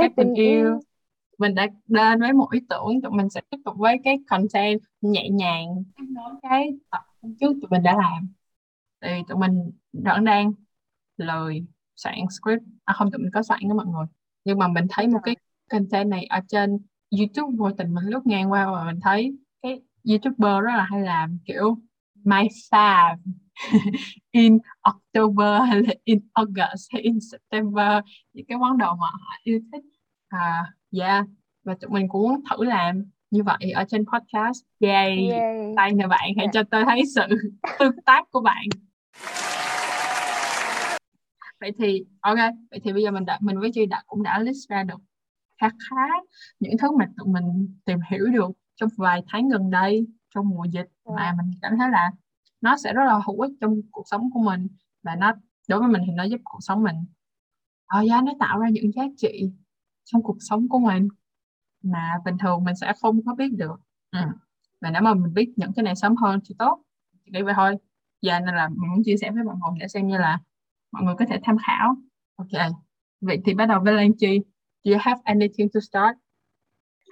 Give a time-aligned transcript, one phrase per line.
[0.00, 0.80] các tình yêu
[1.40, 4.80] mình đã đến với một ý tưởng tụi mình sẽ tiếp tục với cái content
[5.00, 5.66] nhẹ nhàng.
[6.08, 7.00] Nói cái tập
[7.40, 8.28] trước tụi mình đã làm.
[9.00, 10.52] Thì tụi mình vẫn đang
[11.16, 11.66] lời
[11.96, 12.62] soạn script.
[12.84, 14.06] À không tụi mình có soạn đó mọi người.
[14.44, 15.36] Nhưng mà mình thấy một cái
[15.70, 16.78] content này ở trên
[17.18, 21.00] YouTube vô tình mình lướt ngang qua và mình thấy cái YouTuber rất là hay
[21.00, 21.78] làm kiểu
[22.14, 23.16] my fab
[24.30, 28.02] in October hay là in August hay in September.
[28.32, 29.84] Những cái món đồ mà họ yêu thích
[30.30, 31.26] à yeah
[31.64, 34.64] và tụi mình cũng muốn thử làm như vậy ở trên podcast.
[34.80, 35.72] Yay, yay.
[35.76, 36.50] tay nè bạn hãy yeah.
[36.52, 37.22] cho tôi thấy sự
[37.78, 38.64] tương tác của bạn.
[41.60, 42.38] Vậy thì ok.
[42.70, 45.00] Vậy thì bây giờ mình đã mình với chị đã cũng đã list ra được
[45.60, 46.06] khá khá
[46.60, 50.64] những thứ mà tụi mình tìm hiểu được trong vài tháng gần đây trong mùa
[50.64, 51.16] dịch yeah.
[51.16, 52.10] mà mình cảm thấy là
[52.60, 54.66] nó sẽ rất là hữu ích trong cuộc sống của mình.
[55.02, 55.32] Và nó
[55.68, 56.96] đối với mình thì nó giúp cuộc sống mình.
[57.86, 59.52] Ờ giá nó tạo ra những giá trị
[60.12, 61.08] trong cuộc sống của mình
[61.82, 63.80] mà bình thường mình sẽ không có biết được.
[64.10, 64.20] Ừ.
[64.80, 66.82] và nếu mà mình biết những cái này sớm hơn thì tốt
[67.32, 67.74] chỉ vậy thôi.
[68.22, 70.38] Giờ nên là mình muốn chia sẻ với mọi người để xem như là
[70.92, 71.96] mọi người có thể tham khảo.
[72.36, 72.72] Ok.
[73.20, 74.40] Vậy thì bắt đầu với Lan Chi.
[74.84, 76.16] Do you have anything to start?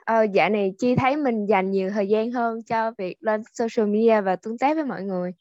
[0.05, 3.89] Ờ, dạ này Chi thấy mình dành nhiều thời gian hơn cho việc lên social
[3.89, 5.33] media và tương tác với mọi người.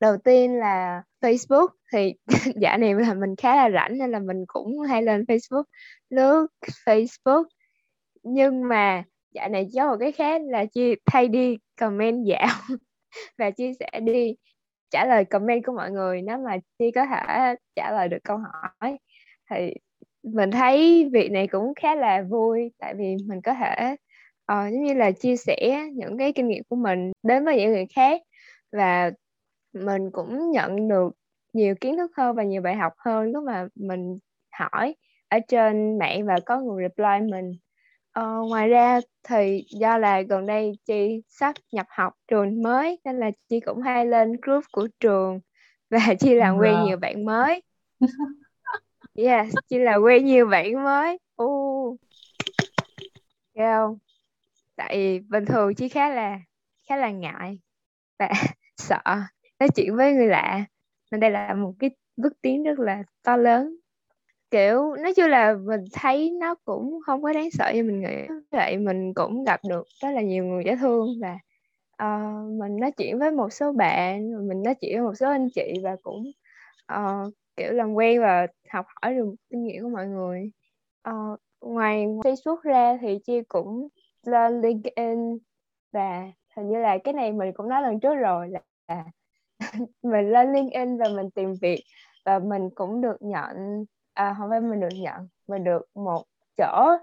[0.00, 2.14] Đầu tiên là Facebook thì
[2.62, 5.64] dạ này là mình khá là rảnh nên là mình cũng hay lên Facebook
[6.10, 6.46] lướt
[6.86, 7.44] Facebook.
[8.22, 12.48] Nhưng mà dạ này có một cái khác là Chi thay đi comment dạo
[13.38, 14.36] và chia sẻ đi
[14.90, 16.22] trả lời comment của mọi người.
[16.22, 18.98] Nếu mà Chi có thể trả lời được câu hỏi
[19.50, 19.74] thì
[20.22, 22.72] mình thấy việc này cũng khá là vui.
[22.78, 23.96] Tại vì mình có thể
[24.52, 27.72] uh, giống như là chia sẻ những cái kinh nghiệm của mình đến với những
[27.72, 28.22] người khác
[28.72, 29.10] và
[29.72, 31.17] mình cũng nhận được
[31.52, 34.18] nhiều kiến thức hơn và nhiều bài học hơn lúc mà mình
[34.58, 34.94] hỏi
[35.28, 37.52] ở trên mạng và có người reply mình
[38.20, 43.18] uh, ngoài ra thì do là gần đây chị sắp nhập học trường mới nên
[43.18, 45.40] là chị cũng hay lên group của trường
[45.90, 47.62] và chị làm quen nhiều bạn mới
[49.14, 51.18] Yes, chỉ là quen nhiều bạn mới.
[51.42, 52.00] Uh.
[53.54, 53.98] Thấy không?
[54.76, 56.38] Tại bình thường chỉ khá là
[56.88, 57.58] khá là ngại
[58.18, 58.28] và
[58.76, 59.00] sợ
[59.60, 60.64] nói chuyện với người lạ.
[61.10, 63.76] Nên đây là một cái bước tiến rất là to lớn.
[64.50, 68.34] Kiểu nói chung là mình thấy nó cũng không có đáng sợ như mình nghĩ.
[68.50, 71.38] Vậy mình cũng gặp được rất là nhiều người dễ thương và
[72.02, 75.48] uh, mình nói chuyện với một số bạn, mình nói chuyện với một số anh
[75.54, 76.30] chị và cũng
[76.92, 80.50] uh, kiểu làm quen và học hỏi được kinh nghiệm của mọi người
[81.08, 83.88] uh, ngoài Facebook ra thì chi cũng
[84.26, 85.38] lên LinkedIn
[85.92, 89.04] và hình như là cái này mình cũng nói lần trước rồi là
[90.02, 91.84] mình lên LinkedIn và mình tìm việc.
[92.24, 96.24] Và mình cũng được nhận à, không phải mình được nhận mình được một
[96.56, 96.96] chỗ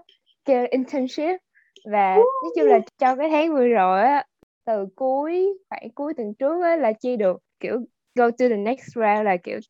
[0.44, 1.40] kêu internship.
[1.84, 4.24] Và nói chung là trong cái tháng vừa rồi á
[4.64, 7.80] từ cuối khoảng cuối tuần trước á là chi được kiểu
[8.14, 9.60] go to the next round là kiểu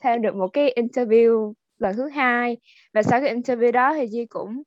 [0.00, 2.56] thêm được một cái interview lần thứ hai.
[2.94, 4.62] Và sau cái interview đó thì Di cũng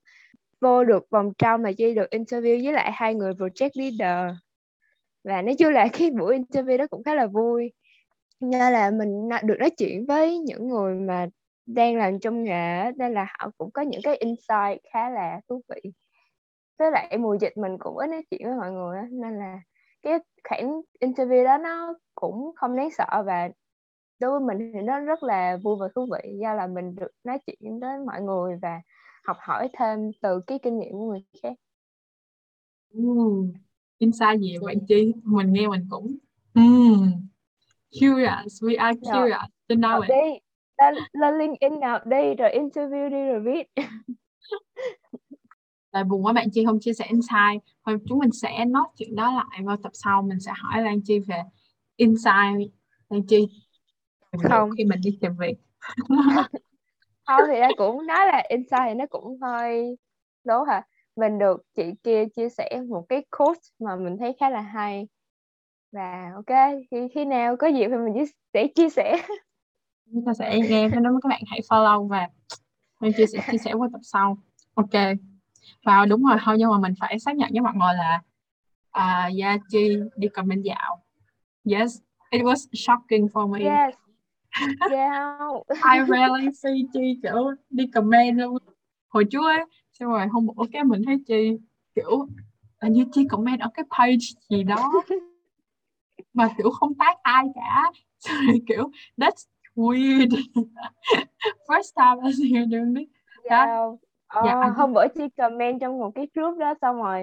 [0.62, 4.36] vô được vòng trong mà Di được interview với lại hai người project leader
[5.25, 7.72] và nói chung là cái buổi interview đó cũng khá là vui.
[8.40, 11.28] Nên là mình được nói chuyện với những người mà
[11.66, 15.62] đang làm trong nghề nên là họ cũng có những cái insight khá là thú
[15.69, 15.91] vị.
[16.80, 19.59] Với lại mùa dịch mình cũng ít nói chuyện với mọi người nên là
[20.03, 20.19] cái
[20.50, 23.50] khoảng interview đó nó cũng không đáng sợ và
[24.19, 27.12] đối với mình thì nó rất là vui và thú vị, do là mình được
[27.24, 28.81] nói chuyện với mọi người và
[29.24, 31.53] học hỏi thêm từ cái kinh nghiệm của người khác
[33.97, 35.13] insight gì vậy bạn chi?
[35.23, 36.17] Mình nghe mình cũng
[36.53, 37.11] mm.
[38.00, 38.63] curious.
[38.63, 40.09] We are curious to know it.
[40.09, 40.39] đi
[41.13, 42.00] lên LinkedIn nào?
[42.06, 43.67] Đi rồi interview đi rồi viết.
[45.91, 49.15] Tại buồn quá bạn Chi không chia sẻ insight Thôi chúng mình sẽ nói chuyện
[49.15, 50.21] đó lại vào tập sau.
[50.21, 51.41] Mình sẽ hỏi Lan Chi về
[51.95, 52.71] insight
[53.09, 53.48] Lan Chi
[54.44, 54.69] không.
[54.77, 55.57] khi mình đi tìm việc.
[57.27, 59.98] Không thì nó cũng nói là insight thì nó cũng hơi
[60.44, 60.81] đố hả
[61.15, 65.07] mình được chị kia chia sẻ một cái course mà mình thấy khá là hay.
[65.91, 69.21] Và ok khi, khi nào có dịp thì mình sẽ chia sẻ.
[70.12, 72.27] Chúng ta sẽ nghe với nó các bạn hãy follow và
[73.00, 74.38] mình chia sẻ chia sẻ qua tập sau.
[74.73, 75.17] Ok.
[75.85, 78.21] Và đúng rồi thôi nhưng mà mình phải xác nhận với mọi người là
[78.97, 81.03] uh, Gia Chi đi comment dạo.
[81.71, 81.97] Yes
[82.35, 83.59] it was shocking for me.
[83.59, 83.95] Yes.
[84.91, 85.39] Yeah.
[85.94, 88.57] I rarely see Chi kiểu đi comment luôn.
[89.07, 89.65] Hồi trước ấy
[90.00, 91.57] xong rồi hôm bữa cái mình thấy Chi
[91.95, 92.27] kiểu
[92.80, 94.92] là như Chi comment ở cái page gì đó.
[96.33, 97.92] Mà kiểu không tag ai cả.
[98.19, 99.45] Xong rồi kiểu that's
[99.75, 100.30] weird.
[101.68, 103.09] First time I see you doing this.
[103.50, 103.69] Yeah.
[104.44, 107.21] dạ, hôm bữa chi comment trong một cái group đó xong rồi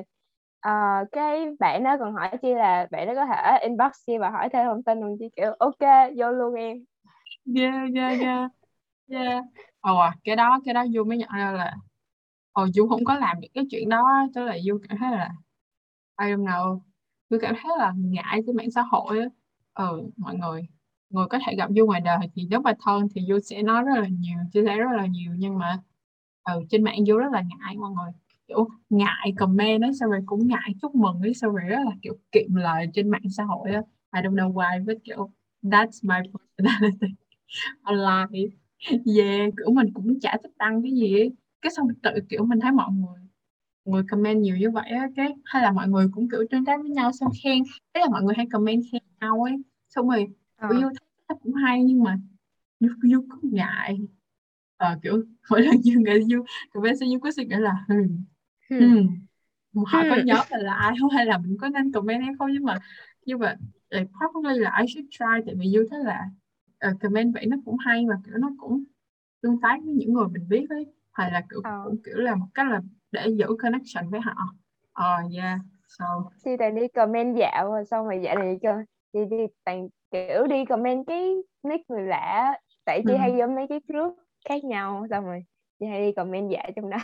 [0.68, 4.30] uh, cái bạn đó còn hỏi chi là bạn đó có thể inbox chi và
[4.30, 6.84] hỏi thêm thông tin luôn chi kiểu ok vô luôn em.
[7.56, 8.50] Yeah yeah yeah.
[9.08, 9.44] Yeah.
[9.80, 11.76] Ồ à, cái đó cái đó du mới nhận ra là
[12.54, 15.31] hồi du không có làm những cái chuyện đó tức là du cảm thấy là
[16.22, 16.81] I don't know.
[17.31, 19.26] Du cảm thấy là ngại trên mạng xã hội á.
[19.75, 20.62] Ừ mọi người
[21.10, 23.82] người có thể gặp du ngoài đời thì nếu mà thân thì du sẽ nói
[23.84, 25.32] rất là nhiều chia sẻ rất là nhiều.
[25.38, 25.78] Nhưng mà
[26.44, 28.12] ừ, trên mạng du rất là ngại mọi người
[28.49, 31.93] kiểu ngại comment ấy xong rồi cũng ngại chúc mừng ấy xong rồi rất là
[32.02, 33.82] kiểu kiệm lời trên mạng xã hội á.
[34.16, 35.31] I don't know why but kiểu
[35.62, 36.16] that's my
[36.58, 37.06] personality.
[37.82, 38.50] Online.
[39.06, 41.32] Yeah kiểu mình cũng chả thích đăng cái gì ấy
[41.62, 43.23] cái xong tự kiểu mình thấy mọi người
[43.85, 46.81] người comment nhiều như vậy á cái hay là mọi người cũng kiểu tương tác
[46.81, 47.62] với nhau xong khen
[47.94, 49.62] thế là mọi người hay comment khen nhau ấy.
[49.88, 50.26] Xong rồi
[50.56, 50.69] à.
[50.79, 50.91] yêu
[51.29, 52.19] thấy cũng hay nhưng mà
[52.79, 53.99] yêu yêu cũng ngại.
[54.76, 58.25] À, kiểu mỗi lần như người yêu comment sẽ như có suy nghĩ là hmm,
[58.69, 61.11] hmm, họ có nhớ là là ai không?
[61.11, 62.53] Hay là mình có nên comment hay không?
[62.53, 62.79] Nhưng mà
[63.26, 63.56] nhưng mà
[63.91, 66.20] like, probably là I should try tại vì yêu thấy là
[66.91, 68.85] uh, comment vậy nó cũng hay và kiểu nó cũng
[69.41, 71.81] tương tác với những người mình biết ấy hay là kiểu ờ.
[71.85, 72.81] cũng kiểu là một cách là
[73.12, 74.35] để giữ connection với họ
[74.93, 75.59] ờ uh, yeah
[75.99, 76.05] so
[76.44, 78.76] thì tại đi comment dạo rồi xong rồi dạo này cho
[79.14, 83.17] thì đi toàn kiểu đi comment cái nick người lạ tại chị ừ.
[83.17, 84.17] hay vô mấy cái group
[84.49, 85.44] khác nhau xong rồi
[85.81, 86.99] chị hay đi comment dạo trong đó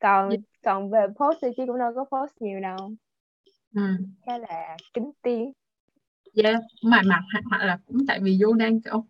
[0.00, 0.40] còn yeah.
[0.64, 2.92] còn về post thì chị cũng đâu có post nhiều đâu
[3.74, 3.82] ừ.
[4.26, 5.52] khá là kính tiếng
[6.42, 9.04] yeah mà mặt hoặc là cũng tại vì vô đang kiểu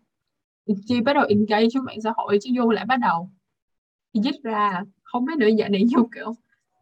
[0.87, 3.29] chi bắt đầu engage với mạng xã hội chứ vô lại bắt đầu
[4.13, 6.33] dứt ra không biết nữa giờ này vô kiểu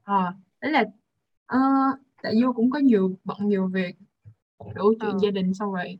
[0.03, 0.81] à, đấy là
[1.55, 3.95] uh, tại vô cũng có nhiều bận nhiều việc
[4.75, 5.17] đủ chuyện ừ.
[5.21, 5.99] gia đình xong rồi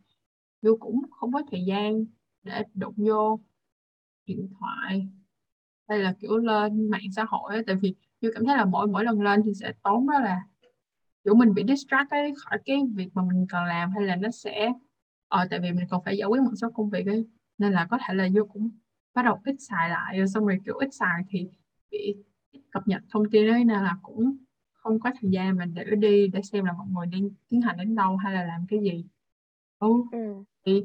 [0.61, 2.05] vô cũng không có thời gian
[2.43, 3.39] để đụng vô
[4.25, 5.07] điện thoại
[5.87, 7.63] hay là kiểu lên mạng xã hội ấy.
[7.67, 10.41] tại vì vô cảm thấy là mỗi mỗi lần lên thì sẽ tốn đó là
[11.23, 14.29] kiểu mình bị distract ấy, khỏi cái việc mà mình cần làm hay là nó
[14.31, 14.73] sẽ
[15.27, 17.27] ờ tại vì mình còn phải giải quyết một số công việc ấy
[17.57, 18.69] nên là có thể là vô cũng
[19.19, 21.48] bắt đầu ít xài lại rồi xong rồi kiểu ít xài thì
[21.92, 22.16] bị
[22.51, 24.38] ít cập nhật thông tin ấy nên là cũng
[24.74, 27.77] không có thời gian mà để đi để xem là mọi người đang tiến hành
[27.77, 29.06] đến đâu hay là làm cái gì.
[29.80, 30.44] Ừ, ừ.
[30.66, 30.83] thì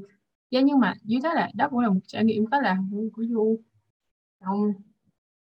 [0.51, 3.11] yeah, nhưng mà dưới thế là đó cũng là một trải nghiệm khá là vui
[3.15, 3.61] của du.
[4.41, 4.73] Trong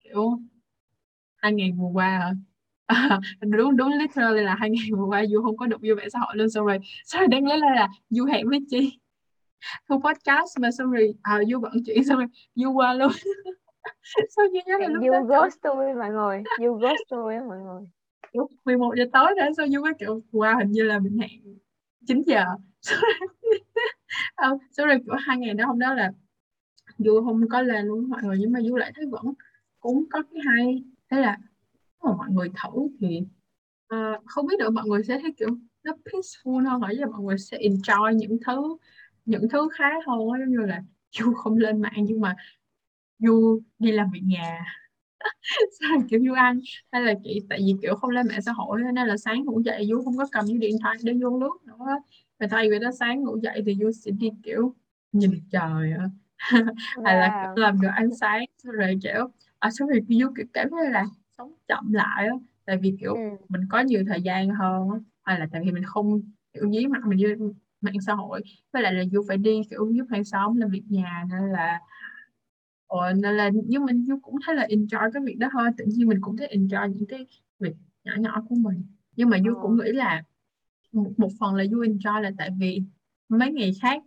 [0.04, 0.40] kiểu
[1.36, 2.32] hai ngày vừa qua hả?
[3.40, 6.18] Đúng đúng literally là hai ngày vừa qua du không có đụng vô mạng xã
[6.18, 6.50] hội luôn.
[6.50, 8.98] Xong rồi sau rồi đang lấy là du hẹn với chi
[9.88, 13.12] thu podcast mà xong rồi à, du bận chuyện xong rồi du qua luôn.
[14.36, 17.58] Sao như nhớ là lúc you ghost tôi mọi người you ghost tôi á mọi
[17.58, 17.82] người.
[18.32, 21.58] Lúc 11 giờ tối đó sao du mới kiểu qua hình như là mình hẹn
[22.06, 22.44] 9 giờ.
[24.70, 26.12] Sau rồi kiểu hai ngày đó hôm đó là
[26.98, 29.24] du không có lên luôn mọi người nhưng mà du lại thấy vẫn
[29.80, 30.84] cũng có cái hay.
[31.10, 31.36] Thế là
[32.02, 33.22] mà mọi người thử thì
[33.94, 35.48] uh, không biết được mọi người sẽ thấy kiểu
[35.82, 38.76] nó peaceful hơn hoặc là mọi người sẽ enjoy những thứ
[39.24, 40.82] những thứ khác hơn giống như là
[41.12, 42.34] du không lên mạng nhưng mà
[43.18, 44.64] du đi làm việc nhà.
[45.80, 46.60] Sao kiểu du ăn
[46.92, 49.60] hay là chị tại vì kiểu không lên mạng xã hội nên là sáng ngủ
[49.64, 51.86] dậy du không có cầm cái điện thoại để vô lướt nữa.
[52.38, 54.74] Và thay vì đó sáng ngủ dậy thì du sẽ đi kiểu
[55.12, 55.92] nhìn trời
[57.04, 60.90] hay là làm đồ ăn sáng rồi kiểu à xong rồi du kiểu cảm thấy
[60.90, 61.04] là
[61.38, 62.34] sống chậm lại á.
[62.64, 63.20] Tại vì kiểu ừ.
[63.48, 64.88] mình có nhiều thời gian hơn
[65.22, 66.22] hay là tại vì mình không
[66.52, 68.42] kiểu dí mặt mình vô mạng xã hội.
[68.72, 71.80] Với lại là du phải đi kiểu giúp hàng xóm làm việc nhà nên là
[72.90, 75.70] Ờ, nên là nhưng mình Du cũng thấy là enjoy cái việc đó thôi.
[75.78, 77.26] Tự nhiên mình cũng thấy enjoy những cái
[77.58, 77.72] việc
[78.04, 78.82] nhỏ nhỏ của mình.
[79.16, 79.84] Nhưng mà Du cũng ờ.
[79.84, 80.22] nghĩ là
[80.92, 82.82] một, một phần là Du enjoy là tại vì
[83.28, 84.02] mấy ngày khác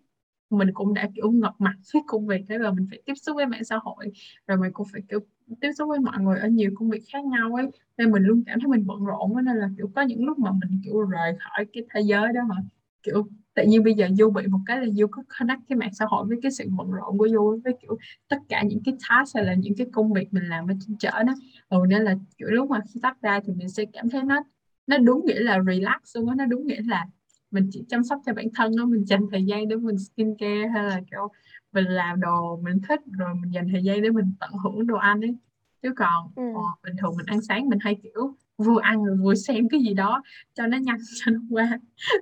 [0.49, 3.35] mình cũng đã kiểu ngập mặt với công việc thế rồi mình phải tiếp xúc
[3.35, 4.05] với mạng xã hội
[4.47, 5.19] rồi mình cũng phải kiểu
[5.61, 7.67] tiếp xúc với mọi người ở nhiều công việc khác nhau ấy.
[7.97, 10.51] Nên mình luôn cảm thấy mình bận rộn nên là kiểu có những lúc mà
[10.51, 12.55] mình kiểu rời khỏi cái thế giới đó mà
[13.03, 15.93] kiểu tự nhiên bây giờ Du bị một cái là Du có connect cái mạng
[15.93, 18.93] xã hội với cái sự bận rộn của Du với kiểu tất cả những cái
[19.09, 21.33] task hay là những cái công việc mình làm ở trên chợ đó
[21.69, 24.43] ừ, nên là kiểu lúc mà khi tắt ra thì mình sẽ cảm thấy nó
[24.87, 27.05] nó đúng nghĩa là relax luôn á nó đúng nghĩa là
[27.51, 30.67] mình chỉ chăm sóc cho bản thân nó mình dành thời gian để mình skincare
[30.73, 31.27] hay là kiểu
[31.71, 34.97] mình làm đồ mình thích rồi mình dành thời gian để mình tận hưởng đồ
[34.97, 35.35] ăn ấy
[35.81, 36.43] chứ còn ừ.
[36.55, 39.79] ờ, bình thường mình ăn sáng mình hay kiểu vừa ăn rồi vừa xem cái
[39.79, 41.79] gì đó cho nó nhanh cho nó qua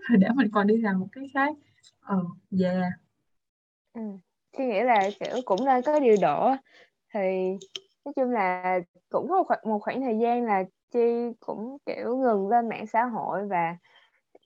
[0.09, 1.55] rồi để mình còn đi làm một cái khác
[2.01, 2.91] ờ oh, yeah
[3.93, 4.01] ừ.
[4.57, 6.51] Chị nghĩ là kiểu cũng nên có điều độ
[7.13, 7.19] thì
[8.05, 12.17] nói chung là cũng có một khoảng, một khoảng thời gian là chi cũng kiểu
[12.17, 13.77] ngừng lên mạng xã hội và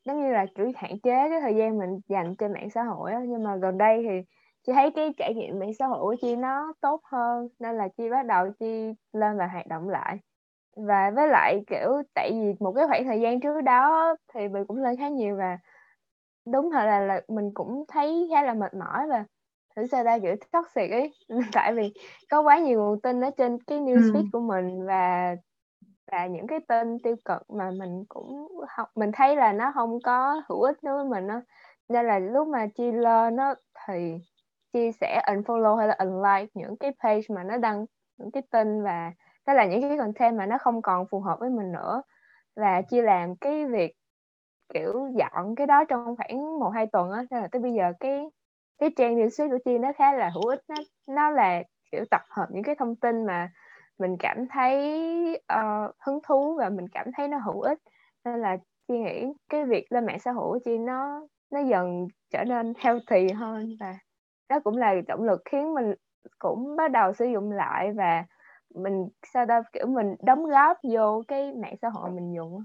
[0.06, 3.12] giống như là kiểu hạn chế cái thời gian mình dành trên mạng xã hội
[3.12, 3.20] đó.
[3.28, 4.22] nhưng mà gần đây thì
[4.68, 7.88] chị thấy cái trải nghiệm mạng xã hội của chi nó tốt hơn nên là
[7.98, 10.18] chi bắt đầu chi lên và hoạt động lại
[10.76, 14.66] và với lại kiểu tại vì một cái khoảng thời gian trước đó thì mình
[14.68, 15.58] cũng lên khá nhiều và
[16.46, 19.26] đúng thật là, là mình cũng thấy khá là mệt mỏi và
[19.76, 21.14] thử sao ta kiểu toxic ấy
[21.54, 21.94] tại vì
[22.30, 24.30] có quá nhiều nguồn tin ở trên cái newsfeed ừ.
[24.32, 25.36] của mình và
[26.12, 30.00] và những cái tin tiêu cực mà mình cũng học mình thấy là nó không
[30.02, 31.42] có hữu ích đối với mình đó
[31.90, 33.56] nên là lúc mà chi lên nó
[33.88, 34.18] thì
[34.74, 37.86] chi sẽ unfollow hay là unlike những cái page mà nó đăng
[38.18, 39.12] những cái tin và
[39.48, 42.02] đó là những cái content mà nó không còn phù hợp với mình nữa.
[42.56, 43.94] Và chia làm cái việc
[44.74, 47.26] kiểu dọn cái đó trong khoảng một hai tuần á.
[47.32, 48.26] Nên là tới bây giờ cái
[48.78, 50.62] cái trang newsfeed của chi nó khá là hữu ích.
[50.68, 50.76] Nó
[51.08, 53.52] nó là kiểu tập hợp những cái thông tin mà
[54.00, 57.80] mình cảm thấy uh, hứng thú và mình cảm thấy nó hữu ích.
[58.26, 62.08] Nên là chi nghĩ cái việc lên mạng xã hội của chi nó nó dần
[62.30, 63.96] trở nên healthy hơn và
[64.50, 65.94] đó cũng là động lực khiến mình
[66.40, 68.26] cũng bắt đầu sử dụng lại và
[68.76, 72.56] mình sao đâu kiểu mình đóng góp vô cái mạng xã hội mình dùng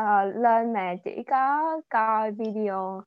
[0.00, 3.02] uh, lên mà chỉ có coi video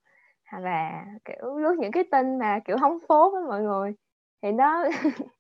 [0.52, 3.94] là kiểu lướt những cái tin mà kiểu hóng phố với mọi người.
[4.42, 4.84] Thì nó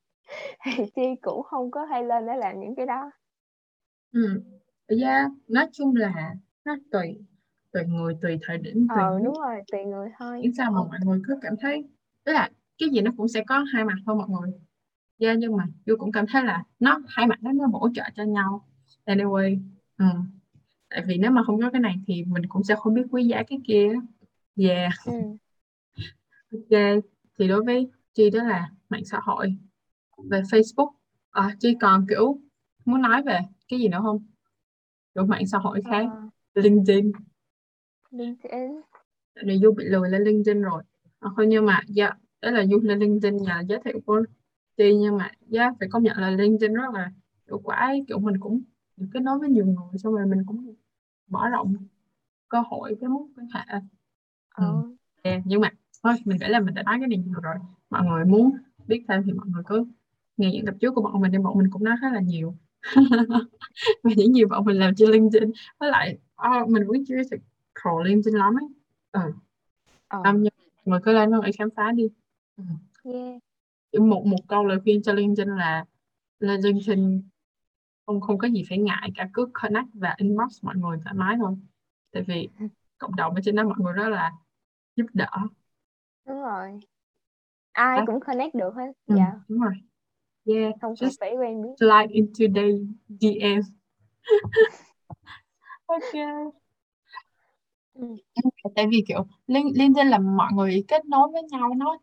[0.65, 3.11] thì chi cũng không có hay lên để làm những cái đó.
[4.11, 4.41] Ừ
[5.01, 6.33] yeah, nói chung là
[6.65, 7.17] nó tùy
[7.71, 10.39] tùy người tùy thời điểm tùy ờ đúng rồi tùy người thôi.
[10.43, 11.83] Nhưng sao mà mọi người cứ cảm thấy
[12.23, 14.51] tức là cái gì nó cũng sẽ có hai mặt thôi mọi người
[15.19, 18.03] yeah, nhưng mà tôi cũng cảm thấy là nó hai mặt đó nó bổ trợ
[18.15, 18.65] cho nhau.
[19.05, 19.59] Anyway
[19.97, 20.05] ừ.
[20.89, 23.24] tại vì nếu mà không có cái này thì mình cũng sẽ không biết quý
[23.24, 23.93] giá cái kia.
[24.55, 24.93] Yeah.
[25.05, 25.13] Ừ.
[26.51, 27.03] ok
[27.39, 29.57] thì đối với chi đó là mạng xã hội.
[30.29, 30.91] Về Facebook
[31.31, 32.39] à, Chi còn kiểu
[32.86, 34.25] muốn nói về cái gì nữa không?
[35.15, 36.05] Kiểu mạng xã hội khác.
[36.12, 36.21] À.
[36.53, 37.12] LinkedIn.
[38.12, 38.81] LinkedIn.
[39.43, 40.83] Này Du bị lười lên LinkedIn rồi.
[41.19, 44.24] À, thôi nhưng mà dạ đó là Du lên LinkedIn nhờ giới thiệu của
[44.77, 47.12] Chi nhưng mà dạ phải công nhận là LinkedIn rất là
[47.48, 48.62] hiệu quả kiểu mình cũng
[48.98, 50.75] được kết nối với nhiều người xong rồi mình cũng
[51.27, 51.75] mở rộng
[52.50, 53.79] cơ hội cái mối quan hệ ừ.
[54.55, 54.96] ừ.
[55.22, 55.69] Yeah, nhưng mà
[56.03, 57.55] thôi mình nghĩ là mình đã nói cái này nhiều rồi
[57.89, 58.57] mọi người muốn
[58.88, 59.86] biết thêm thì mọi người cứ
[60.38, 62.55] nghe những tập trước của bọn mình thì bọn mình cũng nói khá là nhiều
[64.03, 66.17] và những gì bọn mình làm trên LinkedIn với lại
[66.48, 67.38] oh, mình cũng chưa được
[67.75, 68.67] scroll LinkedIn lắm ấy
[69.12, 69.34] ừ.
[70.07, 70.22] Ờ.
[70.25, 70.53] Um, nhưng
[70.86, 72.10] mọi cứ lên hãy khám phá đi
[72.57, 72.63] ừ.
[73.03, 73.41] yeah.
[73.94, 75.86] Một một câu lời khuyên cho LinkedIn là
[76.39, 77.22] lên LinkedIn
[78.06, 81.36] không không có gì phải ngại cả cứ connect và inbox mọi người thoải mái
[81.39, 81.56] thôi
[82.12, 82.50] tại vì
[82.98, 84.32] cộng đồng ở trên đó mọi người rất là
[84.96, 85.27] giúp đỡ
[86.25, 86.79] đúng rồi
[87.74, 88.06] ai đó.
[88.06, 89.74] cũng connect được hết ừ, dạ đúng rồi
[90.46, 91.70] Yeah, không just phải quen biết.
[91.79, 92.63] slide into the
[93.10, 93.62] DM.
[95.88, 96.13] ok.
[97.94, 98.17] Ừ.
[98.75, 101.98] Tại vì kiểu liên LinkedIn là mọi người kết nối với nhau nó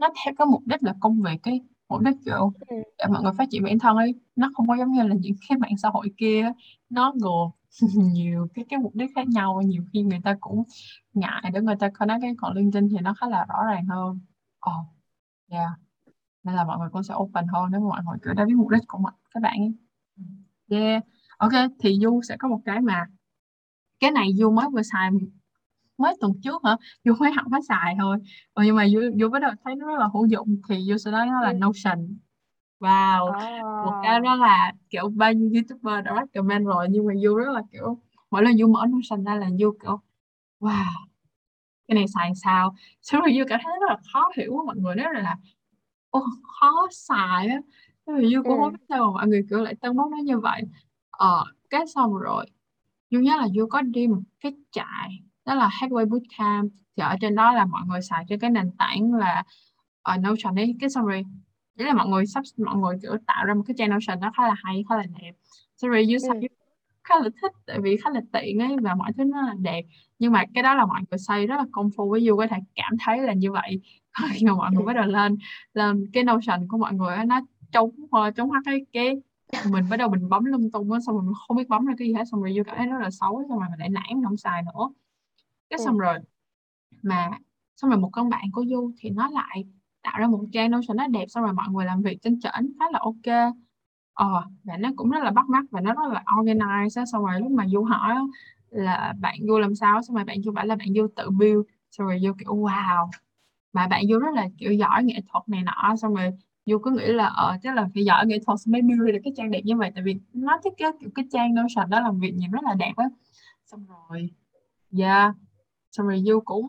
[0.00, 2.76] nó theo cái mục đích là công việc cái mục đích kiểu ừ.
[2.98, 5.34] để mọi người phát triển bản thân ấy nó không có giống như là những
[5.48, 6.52] cái mạng xã hội kia
[6.90, 7.50] nó gồm
[8.12, 10.62] nhiều cái cái mục đích khác nhau nhiều khi người ta cũng
[11.14, 14.20] ngại để người ta connect cái còn LinkedIn thì nó khá là rõ ràng hơn.
[14.60, 14.86] Ồ, oh,
[15.48, 15.70] yeah
[16.42, 18.68] nên là mọi người cũng sẽ open hơn nếu mọi người cứ đã biết mục
[18.68, 19.74] đích của mọi các bạn ấy.
[20.68, 21.04] Yeah.
[21.38, 23.06] Ok thì Du sẽ có một cái mà
[24.00, 25.10] cái này Du mới vừa xài
[26.00, 26.76] mới tuần trước hả?
[27.04, 28.18] Du mới học mới xài thôi.
[28.54, 30.96] Ừ, nhưng mà Du, Du bắt đầu thấy nó rất là hữu dụng thì Du
[30.96, 31.54] sẽ nói nó là ừ.
[31.54, 32.18] Notion.
[32.80, 33.84] Wow, oh.
[33.84, 37.52] một cái đó là kiểu bao nhiêu youtuber đã recommend rồi nhưng mà Du rất
[37.52, 37.98] là kiểu
[38.30, 40.00] mỗi lần Du mở Notion ra là Du kiểu
[40.60, 41.06] wow!
[41.88, 42.74] Cái này xài sao?
[43.02, 45.36] Xong rồi Du cảm thấy rất là khó hiểu với mọi người đó là
[46.10, 46.20] ô,
[46.60, 47.58] khó xài á.
[48.06, 50.38] Thế như cũng không biết sao mà mọi người kiểu lại tân bốc nó như
[50.40, 50.62] vậy.
[51.10, 52.46] Ờ cái xong rồi
[53.10, 55.10] Du nhớ là Du có đi một cái trại
[55.50, 58.70] đó là Headway Bootcamp thì ở trên đó là mọi người xài trên cái nền
[58.78, 59.42] tảng là
[60.02, 61.24] ở uh, Notion ấy cái rồi
[61.74, 64.32] đấy là mọi người sắp mọi người kiểu tạo ra một cái trang Notion nó
[64.36, 65.32] khá là hay khá là đẹp.
[65.82, 66.40] Rồi Du xài
[67.04, 69.82] khá là thích tại vì khá là tiện ấy và mọi thứ nó là đẹp.
[70.18, 72.46] Nhưng mà cái đó là mọi người xây rất là công phu với Du có
[72.46, 73.80] thể cảm thấy là như vậy
[74.32, 75.36] khi mà mọi người bắt đầu lên
[75.74, 77.40] lên cái notion của mọi người nó
[77.72, 77.90] trống
[78.36, 79.16] trống hắt cái cái
[79.70, 81.94] mình bắt đầu mình bấm lung tung á xong rồi mình không biết bấm ra
[81.98, 83.88] cái gì hết xong rồi vô cảm thấy rất là xấu xong rồi mình lại
[83.88, 84.90] nản không xài nữa
[85.70, 86.18] cái xong rồi
[87.02, 87.30] mà
[87.76, 89.64] xong rồi một con bạn của Du thì nó lại
[90.02, 92.72] tạo ra một trang notion nó đẹp xong rồi mọi người làm việc trên trển
[92.78, 93.54] khá là ok.
[94.14, 97.40] Ờ và nó cũng rất là bắt mắt và nó rất là organized xong rồi
[97.40, 98.14] lúc mà Du hỏi
[98.70, 101.60] là bạn Du làm sao xong rồi bạn Du bảo là bạn Du tự build.
[101.90, 103.08] Xong rồi Du kiểu wow.
[103.72, 106.30] Mà bạn vô rất là kiểu giỏi nghệ thuật này nọ xong rồi
[106.66, 109.32] vô cứ nghĩ là ờ chắc là phải giỏi nghệ thuật mới build được cái
[109.36, 109.90] trang đẹp như vậy.
[109.94, 112.74] Tại vì nó thiết kế kiểu cái trang Notion đó làm việc nhìn rất là
[112.74, 113.08] đẹp á.
[113.64, 114.30] Xong rồi
[114.98, 115.34] yeah
[115.90, 116.66] xong rồi du cũng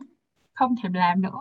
[0.54, 1.40] không thèm làm nữa.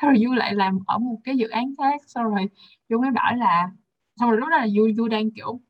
[0.00, 2.48] Sau rồi du lại làm ở một cái dự án khác sau rồi
[2.88, 3.70] du mới bảo là
[4.16, 5.60] xong rồi lúc đó là du du đang kiểu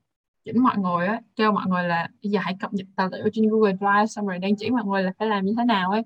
[0.44, 3.28] chỉnh mọi người á kêu mọi người là bây giờ hãy cập nhật tài liệu
[3.32, 5.90] trên Google Drive xong rồi đang chỉ mọi người là phải làm như thế nào
[5.90, 6.02] ấy.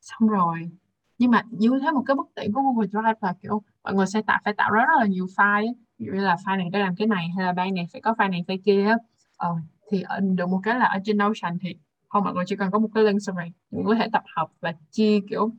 [0.00, 0.70] Xong rồi
[1.18, 4.06] nhưng mà du thấy một cái bất tiện của Google Drive là kiểu mọi người
[4.06, 5.74] sẽ tạo phải tạo rất, rất là nhiều file ấy.
[5.98, 8.00] ví dụ như là file này để làm cái này hay là ban này phải
[8.00, 8.96] có file này file kia á.
[9.36, 9.54] Ờ,
[9.90, 11.74] thì ở, được một cái là ở trên Notion thì
[12.08, 14.22] không mọi người chỉ cần có một cái link xong rồi mình có thể tập
[14.36, 15.50] hợp và chia kiểu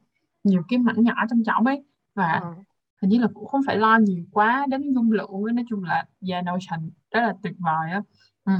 [0.44, 1.84] nhiều cái mảnh nhỏ trong trọng ấy
[2.16, 2.54] và Ờ.
[3.02, 5.54] hình như là cũng không phải lo nhiều quá đến dung lượng ấy.
[5.54, 8.02] nói chung là yeah, Notion rất là tuyệt vời á
[8.46, 8.54] ừ.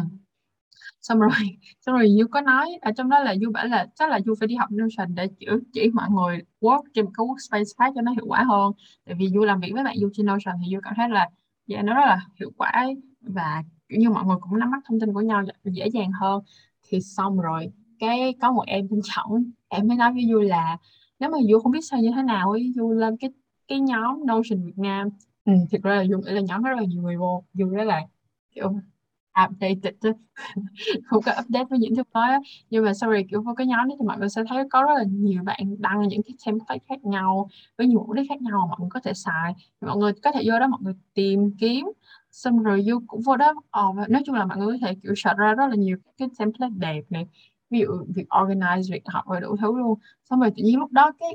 [1.02, 1.30] xong rồi
[1.82, 4.36] xong rồi Du có nói ở trong đó là Du bảo là chắc là Du
[4.40, 8.02] phải đi học Notion để chỉ, chỉ mọi người work trên cái workspace khác cho
[8.02, 8.72] nó hiệu quả hơn
[9.06, 11.30] tại vì Du làm việc với bạn Du trên Notion thì Du cảm thấy là
[11.68, 12.96] yeah, nó rất là hiệu quả ấy.
[13.22, 16.44] và kiểu như mọi người cũng nắm bắt thông tin của nhau dễ dàng hơn
[16.90, 17.72] thì xong rồi.
[18.00, 20.78] Cái có một em bên trọng em mới nói với Du là
[21.20, 23.30] nếu mà Du không biết sao như thế nào ấy Du lên cái
[23.68, 25.10] cái nhóm Notion Việt Nam.
[25.46, 27.44] Ừ, thực ra là Du là nhóm rất là nhiều người vô.
[27.54, 28.02] Du rất là
[28.56, 28.74] kiểu
[29.46, 29.94] updated
[31.06, 32.40] không có update với những thứ mới á.
[32.70, 34.94] nhưng mà sorry kiểu vô cái nhóm đó thì mọi người sẽ thấy có rất
[34.98, 38.60] là nhiều bạn đăng những cái template khác nhau với nhiều mục đích khác nhau
[38.60, 39.54] mà mọi người có thể xài.
[39.82, 41.86] Mọi người có thể vô đó mọi người tìm kiếm
[42.32, 43.54] xong rồi vô cũng vô đó
[43.90, 46.28] oh, nói chung là mọi người có thể kiểu search ra rất là nhiều cái
[46.40, 47.28] template đẹp này.
[47.70, 50.00] Ví dụ việc organize việc học và đủ thứ luôn.
[50.30, 51.30] Xong rồi tự nhiên lúc đó cái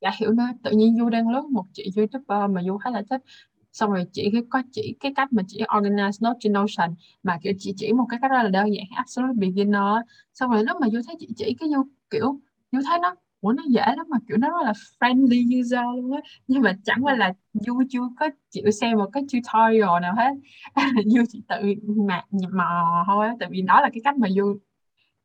[0.00, 3.02] chả hiểu nữa tự nhiên Du đang lướt một chị youtuber mà Du khá là
[3.10, 3.22] thích.
[3.72, 7.38] Xong rồi chỉ cái có chỉ cái cách mà chỉ organize note trên Notion mà
[7.42, 10.04] kiểu chỉ chỉ một cái cách rất là đơn giản absolute beginner.
[10.34, 12.40] Xong rồi lúc mà Du thấy chị chỉ cái Du kiểu
[12.72, 13.14] Du thấy nó
[13.44, 16.20] ủa nó dễ lắm mà kiểu nó rất là friendly user luôn á.
[16.48, 20.30] Nhưng mà chẳng qua là Du chưa có chịu xem một cái tutorial nào hết.
[21.06, 21.56] Du chỉ tự
[22.08, 22.22] mà
[22.52, 24.56] mò thôi á tại vì đó là cái cách mà Du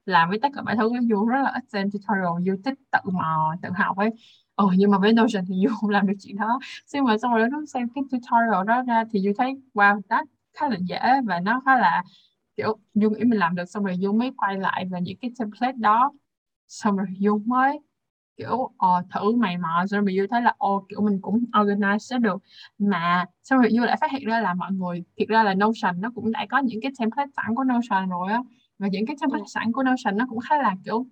[0.06, 3.00] làm với tất cả mọi thứ Du rất là ít xem tutorial Du thích tự
[3.14, 4.10] mò tự học ấy.
[4.56, 6.60] Ồ, nhưng mà với Notion thì Du không làm được chuyện đó.
[6.94, 10.24] Nhưng mà xong rồi lúc xem cái tutorial đó ra thì Du thấy wow đó
[10.58, 12.04] khá là dễ và nó khá là
[12.58, 15.32] kiểu Du nghĩ mình làm được xong rồi Du mới quay lại về những cái
[15.40, 16.14] template đó.
[16.68, 17.80] Xong rồi Du mới
[18.40, 22.42] kiểu ờ, thử mày mò rồi Du thấy là ô kiểu mình cũng organize được.
[22.78, 26.12] Mà rồi Du lại phát hiện ra là mọi người thiệt ra là Notion nó
[26.16, 28.44] cũng đã có những cái template sẵn của Notion rồi á.
[28.80, 31.06] Và những cái template sẵn của Notion nó cũng khá là kiểu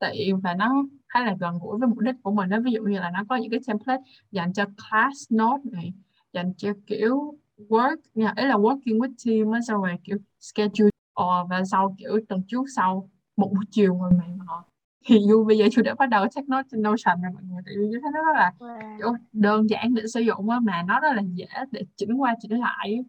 [0.00, 2.82] tiện và nó khá là gần gũi với mục đích của mình đó ví dụ
[2.82, 5.92] như là nó có những cái template dành cho class note này
[6.32, 7.34] dành cho kiểu
[7.68, 11.94] work nhà ấy là working with team á xong rồi kiểu schedule ờ, và sau
[11.98, 14.64] kiểu tuần trước sau một buổi chiều ngồi mày mò
[15.06, 17.62] thì Du bây giờ chú đã bắt đầu check note trên Notion rồi mọi người
[17.66, 19.16] tại vì thấy nó rất là Wow.
[19.32, 22.60] đơn giản để sử dụng á mà nó rất là dễ để chỉnh qua chỉnh
[22.60, 23.04] lại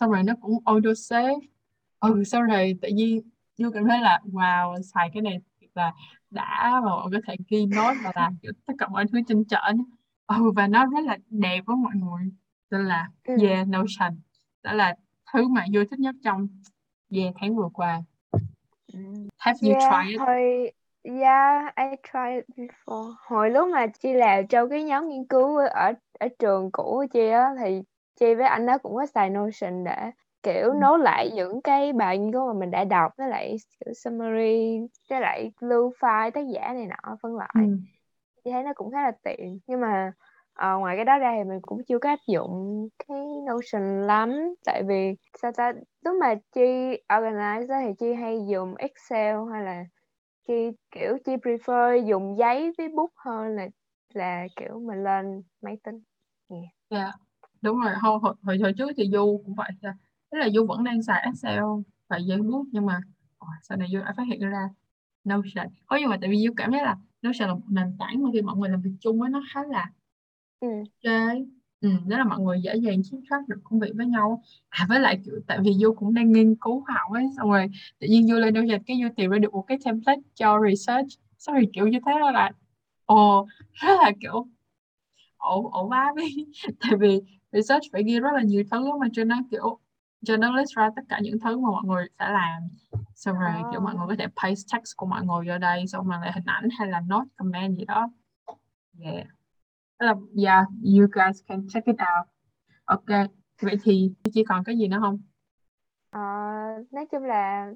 [0.00, 1.34] xong rồi nó cũng auto save.
[2.00, 3.20] Ừ sau rồi tự nhiên
[3.56, 5.40] Du cảm thấy là wow xài cái này
[5.74, 5.92] là
[6.30, 9.18] đã và mọi người có thể ghi nốt và làm kiểu tất cả mọi thứ
[9.28, 9.84] trên trển.
[10.26, 12.30] Ừ và nó rất là đẹp với mọi người.
[12.70, 13.36] Nên là Ừ.
[13.42, 14.20] yeah Notion
[14.62, 14.94] đó là
[15.32, 16.48] thứ mà Du thích nhất trong
[17.10, 18.02] yeah tháng vừa qua.
[18.92, 18.98] Ừ.
[19.38, 20.20] have you Yeah, tried it?
[20.20, 20.70] hồi
[21.04, 23.16] yeah, I tried before.
[23.26, 27.06] Hồi lúc mà Chi làm trong cái nhóm nghiên cứu ở ở trường cũ của
[27.12, 27.82] Chi á thì
[28.16, 30.10] Chi với anh đó cũng có xài Notion để
[30.42, 30.76] kiểu Ừ.
[30.80, 34.78] nối lại những cái bài nghiên cứu mà mình đã đọc với lại kiểu summary
[35.10, 37.54] với lại lưu file tác giả này nọ phân loại.
[37.54, 37.60] ừ.
[38.44, 40.12] Chị thấy nó cũng khá là tiện nhưng mà
[40.54, 44.54] ờ, ngoài cái đó ra thì mình cũng chưa có áp dụng cái Notion lắm
[44.64, 45.72] tại vì sao ta
[46.04, 46.62] lúc mà Chi
[47.08, 49.84] organize thì Chi hay dùng Excel hay là
[50.46, 53.68] Chi kiểu Chi prefer dùng giấy với bút hơn là
[54.14, 56.02] là kiểu mình lên máy tính
[56.88, 57.14] Yeah.
[57.62, 59.70] đúng rồi hồi, hồi, hồi, hồi trước thì Du cũng vậy.
[60.30, 61.60] Tức là Du vẫn đang xài Excel
[62.08, 63.00] và giấy bút nhưng mà
[63.62, 64.68] sau này Du đã phát hiện ra
[65.24, 68.22] Notion có nhưng mà tại vì Du cảm thấy là Notion là một nền tảng
[68.22, 69.92] mà khi mọi người làm việc chung với nó khá là
[70.60, 70.86] ừ.
[71.04, 74.42] ok ừ, đó là mọi người dễ dàng kiểm soát được công việc với nhau.
[74.68, 77.50] À với lại kiểu tại vì Du cũng đang nghiên cứu khoa học ấy xong
[77.50, 77.66] rồi
[77.98, 81.08] tự nhiên Du lên Notion cái Du tìm ra được một cái template cho research.
[81.38, 82.50] Xong rồi kiểu như thế đó là
[83.06, 84.46] ồ rất là kiểu
[85.36, 86.46] ổ ổ vá đi
[86.80, 87.20] tại vì
[87.52, 89.78] research phải ghi rất là nhiều thứ mà cho nó kiểu
[90.24, 92.62] cho nó list ra tất cả những thứ mà mọi người sẽ làm.
[93.14, 96.08] Xong rồi kiểu mọi người có thể paste text của mọi người vô đây xong
[96.08, 98.10] rồi lại hình ảnh hay là note comment gì đó.
[99.00, 99.26] Yeah.
[99.98, 100.66] Là yeah
[100.98, 102.28] you guys can check it out.
[102.84, 103.28] Ok
[103.62, 105.18] vậy thì chỉ còn cái gì nữa không?
[106.10, 106.20] Ờ,
[106.90, 107.72] nói chung là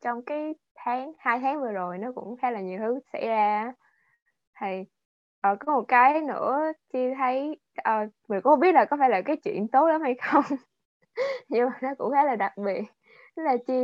[0.00, 3.72] trong cái tháng hai tháng vừa rồi nó cũng khá là nhiều thứ xảy ra
[4.60, 4.84] thì
[5.40, 9.10] ờ, có một cái nữa Chi thấy uh, mình cũng không biết là có phải
[9.10, 10.44] là cái chuyện tốt lắm hay không.
[11.48, 12.82] Nhưng mà nó cũng khá là đặc biệt.
[13.36, 13.74] Tức là Chi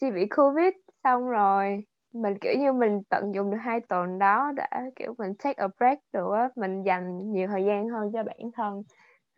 [0.00, 4.52] Chi bị Covid xong rồi mình, kiểu như, mình tận dụng được hai tuần đó
[4.56, 8.22] đã kiểu, mình take a break được á, mình dành nhiều thời gian hơn cho
[8.24, 8.82] bản thân.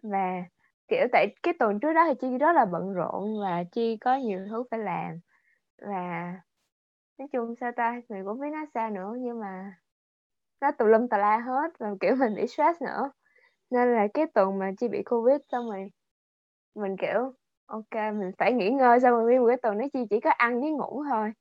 [0.03, 0.43] Và,
[0.89, 4.17] kiểu, tại cái tuần trước đó thì chi rất là bận rộn và chi có
[4.17, 5.21] nhiều thứ phải làm.
[5.83, 6.33] Và
[7.19, 9.75] nói chung sao ta, mình cũng biết nó sao nữa, nhưng mà
[10.61, 13.13] nó tùm lum tà la hết và, kiểu, mình bị stress nữa.
[13.71, 15.91] Nên là cái tuần mà chi bị covid xong rồi,
[16.75, 17.35] mình, kiểu,
[17.67, 20.31] ok, mình phải nghỉ ngơi xong rồi nguyên một cái tuần đó chi chỉ có
[20.31, 21.33] ăn với ngủ thôi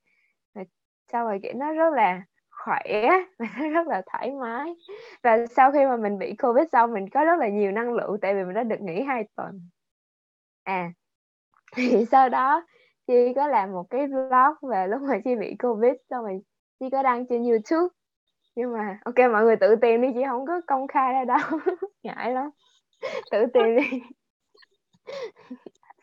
[1.12, 4.74] sau rồi kiểu nó rất là khỏe và nó rất là thoải mái.
[5.22, 8.18] Và sau khi mà mình bị covid xong mình có rất là nhiều năng lượng
[8.22, 9.68] tại vì mình đã được nghỉ hai tuần.
[10.62, 10.92] À
[11.76, 12.66] thì sau đó
[13.06, 16.40] chi có làm một cái vlog về lúc mà chi bị covid xong rồi
[16.80, 17.94] chi có đăng trên youtube.
[18.56, 21.58] Nhưng mà ok mọi người tự tìm đi chị không có công khai ra đâu
[22.02, 22.50] ngại lắm.
[23.30, 24.00] Tự tìm đi.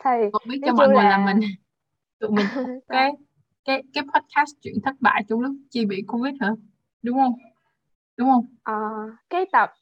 [0.04, 1.10] Thì không biết cho mọi người là...
[1.10, 1.40] là mình
[2.20, 2.46] tụi mình
[2.88, 3.12] cái
[3.66, 6.50] cái cái podcast chuyện thất bại trong lúc chi bị covid hả?
[7.04, 7.34] Đúng không?
[8.18, 8.46] Đúng không?
[8.64, 8.74] Ờ,
[9.30, 9.74] cái tập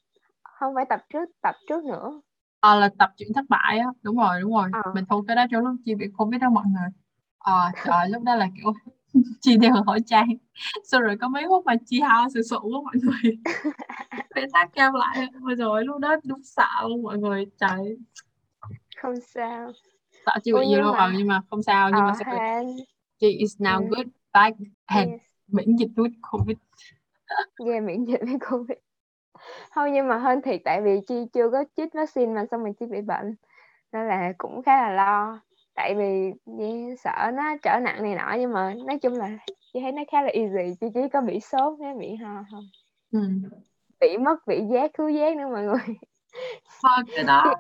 [0.44, 2.22] không phải tập trước tập trước nữa.
[2.60, 3.86] À, là tập chuyện thất bại á.
[4.02, 4.70] Đúng rồi đúng rồi.
[4.74, 4.92] Ờ.
[4.96, 6.90] mình thu cái đó trong lúc chi bị covid đó mọi người.
[7.40, 8.74] À, trời lúc đó là kiểu
[9.42, 10.28] chi đeo hỏi trang.
[10.84, 13.38] Xong rồi có mấy phút mà chi ho sự sụ của mọi người.
[14.36, 17.46] Phải tắt cam lại ôi rồi lúc đó đúng sợ luôn mọi người.
[17.60, 17.98] Trời.
[19.02, 19.72] Không sao.
[20.26, 20.94] Sợ bị gì đâu.
[20.94, 21.14] mà...
[21.18, 22.36] nhưng mà không sao nhưng mà sao
[23.22, 25.22] she is now good back and yes.
[25.48, 26.58] miễn dịch với covid.
[27.66, 28.78] Yeah miễn dịch với covid.
[29.72, 32.74] Không nhưng mà hơn thiệt tại vì chi chưa có chích vaccine mà xong mình
[32.74, 33.36] chi bị bệnh.
[33.92, 35.42] Nên là cũng khá là lo.
[35.76, 36.32] Tại vì
[37.04, 39.30] sợ nó trở nặng này nọ nhưng mà nói chung là
[39.74, 40.76] chị thấy nó khá là easy.
[40.82, 42.64] Chị chỉ có bị sốt với bị ho không
[43.12, 43.20] ừ.
[44.00, 45.96] bị mất vị giác khứu giác nữa mọi người.
[46.82, 47.54] Thôi cái đó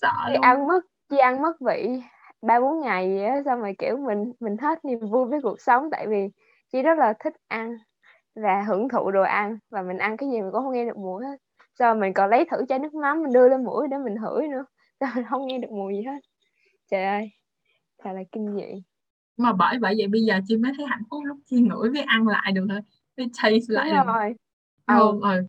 [0.00, 0.40] sợ luôn.
[0.40, 2.02] ăn mất chị ăn mất vị
[2.46, 5.60] ba bốn ngày vậy á xong rồi kiểu mình mình hết niềm vui với cuộc
[5.60, 6.28] sống tại vì
[6.72, 7.76] chị rất là thích ăn
[8.34, 10.96] và hưởng thụ đồ ăn và mình ăn cái gì mình cũng không nghe được
[10.96, 11.36] mùi hết.
[11.78, 14.48] Sau mình còn lấy thử chai nước mắm mình đưa lên mũi để mình hửi
[14.48, 14.64] nữa.
[15.00, 16.18] Sao mình không nghe được mùi gì hết.
[16.90, 17.30] Trời ơi
[17.98, 18.82] thật là kinh dị.
[19.36, 22.02] Mà bởi vậy vậy bây giờ chị mới thấy hạnh phúc lúc chị ngửi với
[22.02, 22.80] ăn lại được thôi.
[23.16, 24.34] Với taste lại Đúng rồi.
[24.86, 25.20] Ừ.
[25.22, 25.46] ừ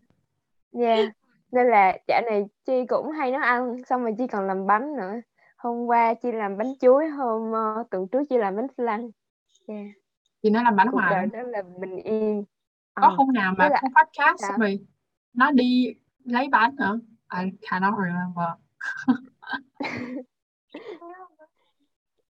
[0.72, 1.08] yeah.
[1.52, 4.96] Nên là dạo này chi cũng hay nấu ăn xong rồi chi còn làm bánh
[4.96, 5.12] nữa
[5.58, 9.10] hôm qua chi làm bánh chuối hôm uh, tuần trước chi làm bánh flan
[9.66, 9.86] yeah.
[10.42, 12.44] chị nói làm bánh cuộc đời đó là bình yên
[12.94, 13.14] có ừ.
[13.16, 14.58] hôm nào mà có podcast sao?
[14.58, 14.86] rồi
[15.32, 15.94] nó đi
[16.24, 16.92] lấy bánh hả
[17.42, 18.48] I cannot remember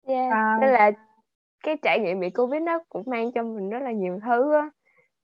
[0.06, 0.32] yeah.
[0.32, 0.58] À.
[0.60, 0.90] nên là
[1.62, 4.70] cái trải nghiệm bị covid nó cũng mang cho mình rất là nhiều thứ á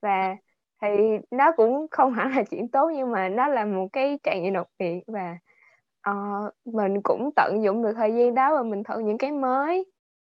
[0.03, 0.37] và
[0.83, 0.89] thì
[1.31, 4.55] nó cũng không hẳn là chuyện tốt nhưng mà nó là một cái trải nghiệm
[4.55, 5.39] đặc biệt và
[6.11, 9.85] uh, mình cũng tận dụng được thời gian đó và mình thử những cái mới.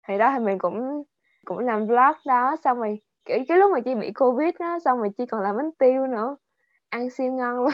[0.07, 1.03] Thì đó thì mình cũng
[1.45, 4.97] cũng làm vlog đó xong rồi kiểu cái lúc mà chị bị covid đó xong
[4.97, 6.35] rồi chị còn làm bánh tiêu nữa.
[6.89, 7.71] Ăn siêu ngon luôn.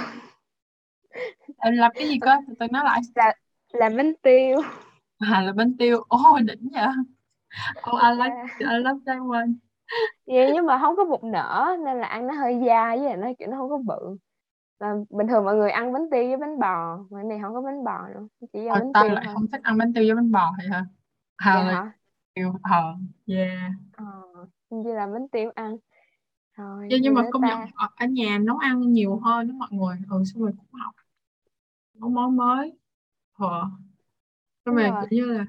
[1.58, 2.32] Em làm cái gì cơ?
[2.60, 3.02] Tôi nói lại.
[3.15, 3.34] Là
[3.73, 4.58] làm bánh tiêu.
[5.19, 6.04] À là bánh tiêu.
[6.08, 6.88] Ôi oh, đỉnh vậy
[7.91, 9.50] oh I like I love that one.
[10.28, 13.28] Vậy nhưng mà không có bột nở nên là ăn nó hơi dai với nó
[13.39, 14.17] kiểu nó không có bự
[14.80, 17.62] là bình thường mọi người ăn bánh tiêu với bánh bò mà này không có
[17.62, 19.34] bánh bò nữa chỉ do ờ, bánh tao tiêu lại thôi.
[19.34, 20.86] không thích ăn bánh tiêu với bánh bò vậy hả?
[21.38, 21.92] Hả dạ hả?
[22.34, 22.96] tiêu ờ
[23.28, 24.04] yeah ờ
[24.70, 25.78] như là bánh tiêu ăn.
[26.58, 27.48] Thôi yeah, nhưng mà công ta...
[27.48, 29.98] nhận ở, ở nhà nấu ăn nhiều hơn đó mọi người.
[30.10, 30.96] Ừ xong rồi cũng học
[31.94, 32.72] nấu món mới.
[33.34, 33.70] Ờ
[34.66, 35.46] xong rồi kiểu như là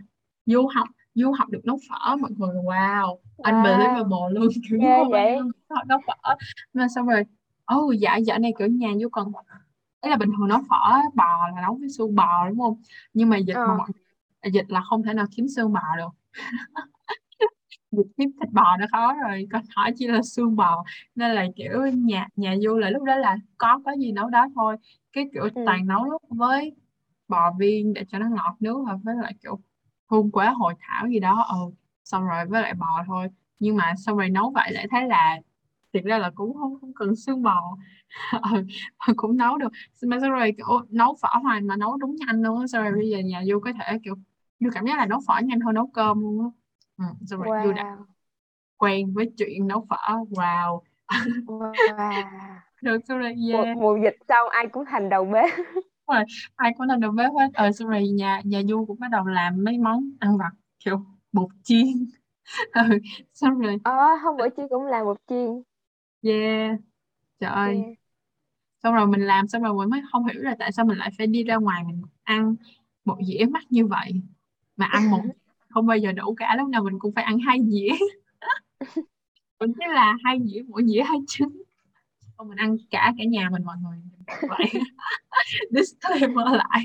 [0.46, 3.64] du học du học được nấu phở mọi người wow, anh wow.
[3.64, 5.36] unbelievable luôn kiểu yeah, như vậy.
[5.88, 6.34] nấu phở
[6.72, 7.22] mà xong rồi
[7.76, 9.32] oh dạ dạ này kiểu nhà vô còn
[10.00, 12.82] ấy là bình thường nấu phở bò là nấu với xương bò đúng không?
[13.12, 13.66] Nhưng mà dịch ờ.
[13.66, 13.88] mà mọi
[14.52, 16.08] dịch là không thể nào kiếm xương bò được.
[17.90, 20.84] Dịch kiếm thịt bò đã khó rồi còn hỏi chỉ là xương bò.
[21.14, 24.46] Nên là kiểu nhà nhà vô là lúc đó là có có gì nấu đó
[24.54, 24.76] thôi.
[25.12, 25.62] Cái kiểu ừ.
[25.66, 26.76] toàn nấu với
[27.28, 29.60] bò viên để cho nó ngọt nước hoặc với lại kiểu
[30.10, 31.56] hương quế hội thảo gì đó ừ.
[32.04, 33.28] Xong rồi với lại bò thôi.
[33.58, 35.38] Nhưng mà xong rồi nấu vậy lại thấy là
[35.92, 37.76] thiệt ra là cũng không không cần xương bò.
[39.06, 39.68] Ừ, cũng nấu được.
[40.02, 42.66] Mà xong rồi kiểu nấu phở hoài mà nấu đúng nhanh luôn á.
[42.66, 44.14] Xong rồi bây giờ nhà vô có thể kiểu
[44.60, 46.46] vô cảm giác là nấu phở nhanh hơn nấu cơm luôn á.
[46.98, 47.72] Ừ, xong rồi wow.
[47.74, 47.96] đã
[48.76, 49.96] quen với chuyện nấu phở.
[50.30, 50.80] Wow.
[51.46, 51.72] Wow.
[52.82, 53.76] Được xong rồi yeah.
[53.76, 55.50] mùa, mùa dịch xong ai cũng thành đầu bếp.
[56.08, 56.24] Rồi
[56.56, 57.48] ai cũng thành đầu bếp hết.
[57.54, 60.50] Ờ xong rồi nhà nhà du cũng bắt đầu làm mấy món ăn vặt
[60.84, 61.86] kiểu bột chiên.
[62.72, 62.82] Ừ,
[63.34, 65.62] xong rồi ờ hôm bữa chị cũng làm bột chiên
[66.22, 66.76] yeah.
[67.40, 67.74] Trời ơi.
[67.74, 67.98] Yeah.
[68.82, 71.10] xong rồi mình làm xong rồi mình mới không hiểu là tại sao mình lại
[71.18, 72.54] phải đi ra ngoài mình ăn
[73.04, 74.22] một dĩa mắc như vậy.
[74.76, 75.22] Mà ăn một
[75.68, 77.90] không bao giờ đủ cả lúc nào mình cũng phải ăn hai dĩa.
[79.60, 81.62] Mình chỉ là hai dĩa mỗi dĩa hai trứng.
[82.36, 83.98] Còn mình ăn cả cả nhà mình mọi người.
[84.48, 84.82] Vậy.
[85.70, 86.84] Disclaimer lại.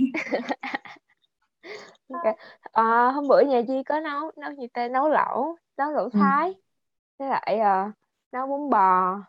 [2.10, 2.36] Okay.
[2.62, 6.10] à, hôm bữa nhà Chi có nấu nấu gì tên nấu lẩu nấu lẩu ừ.
[6.14, 6.54] thái.
[7.20, 7.94] Với lại uh,
[8.34, 9.20] nấu bún bò.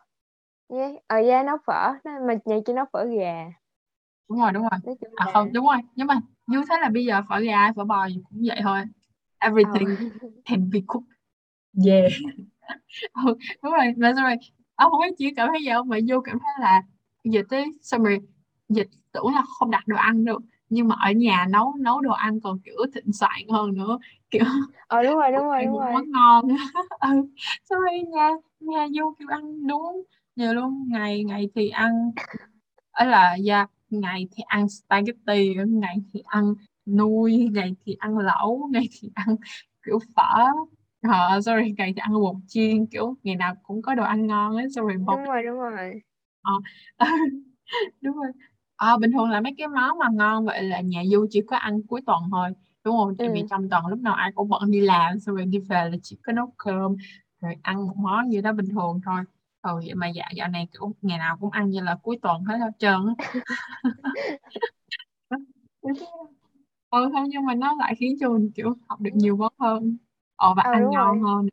[0.69, 1.93] Với ở yeah, nấu phở.
[2.03, 3.45] Mà nhà Chi nấu phở gà.
[4.29, 4.95] Đúng rồi đúng rồi.
[5.15, 5.77] À không đúng rồi.
[5.95, 8.81] Nhưng mà như thế là bây giờ phở gà phở bò gì cũng vậy thôi.
[9.39, 10.33] Everything oh.
[10.45, 11.09] can be cooked.
[11.85, 12.11] Yeah.
[13.25, 14.35] Ừ, đúng rồi mà rồi
[14.75, 15.89] ông không biết chỉ cảm thấy gì không?
[15.89, 16.81] Mà vô cảm thấy là
[17.23, 18.19] dịch tới xong rồi
[18.69, 20.41] dịch tưởng là không đặt đồ ăn được.
[20.69, 23.99] Nhưng mà ở nhà nấu nấu đồ ăn còn kiểu thịnh soạn hơn nữa
[24.37, 24.45] kiểu
[24.87, 25.93] ờ đúng rồi đúng rồi đúng rồi.
[25.93, 26.47] món ngon.
[26.99, 27.09] Ừ.
[27.69, 30.03] rồi nhà nhà vô kiểu ăn đúng
[30.35, 30.87] nhiều luôn.
[30.91, 32.11] Ngày ngày thì ăn
[32.91, 36.53] ấy là yeah, ngày thì ăn spaghetti ngày thì ăn
[36.85, 39.35] nuôi ngày thì ăn lẩu ngày thì ăn
[39.85, 40.45] kiểu phở.
[41.07, 44.55] Uh, sorry ngày thì ăn bột chiên kiểu ngày nào cũng có đồ ăn ngon
[44.55, 46.01] ấy sorry bột đúng rồi đúng rồi.
[46.41, 46.53] Ờ,
[48.01, 48.31] đúng rồi.
[48.75, 51.57] À, bình thường là mấy cái món mà ngon vậy là nhà Du chỉ có
[51.57, 52.49] ăn cuối tuần thôi
[52.85, 53.17] đúng không?
[53.17, 53.31] Tại ừ.
[53.31, 55.97] vì trong tuần lúc nào ai cũng bận đi làm xong rồi đi về là
[56.03, 56.95] chỉ có nấu cơm
[57.41, 59.23] rồi ăn một món gì đó bình thường thôi.
[59.61, 62.43] Ừ vậy mà dạ dạo này kiểu ngày nào cũng ăn như là cuối tuần
[62.43, 62.95] hết hết trơn
[66.89, 69.97] ừ thôi nhưng mà nó lại khiến cho mình kiểu học được nhiều món hơn.
[70.35, 71.21] Ờ và ừ, ăn ngon rồi.
[71.21, 71.47] hơn.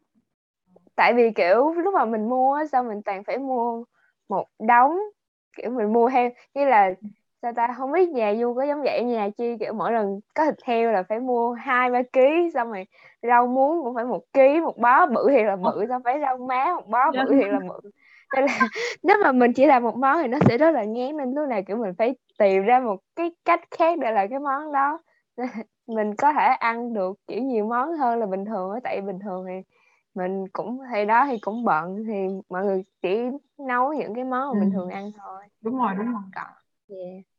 [0.95, 3.85] Tại vì kiểu lúc mà mình mua sao mình toàn phải mua
[4.29, 4.93] một đống
[5.57, 6.91] kiểu mình mua theo như là
[7.43, 7.75] sao ta?
[7.79, 10.93] Không biết nhà du có giống vậy nhà chi kiểu mỗi lần có thịt heo
[10.93, 12.87] là phải mua hai ba ký xong rồi
[13.23, 16.37] rau muống cũng phải một ký một bó bự thì là bự xong phải rau
[16.37, 17.91] má một bó bự thì là bự.
[18.37, 18.69] Nên là
[19.03, 21.49] nếu mà mình chỉ làm một món thì nó sẽ rất là ngán nên lúc
[21.49, 24.99] nào kiểu mình phải tìm ra một cái cách khác để làm cái món đó.
[25.87, 29.45] Mình có thể ăn được kiểu nhiều món hơn là bình thường tại bình thường
[29.49, 29.55] thì
[30.15, 33.21] mình cũng thì đó thì cũng bận thì mọi người chỉ
[33.59, 34.61] nấu những cái món mà ừ.
[34.61, 35.45] mình thường ăn thôi.
[35.61, 36.23] Đúng rồi đúng rồi.
[36.89, 37.32] Yeah.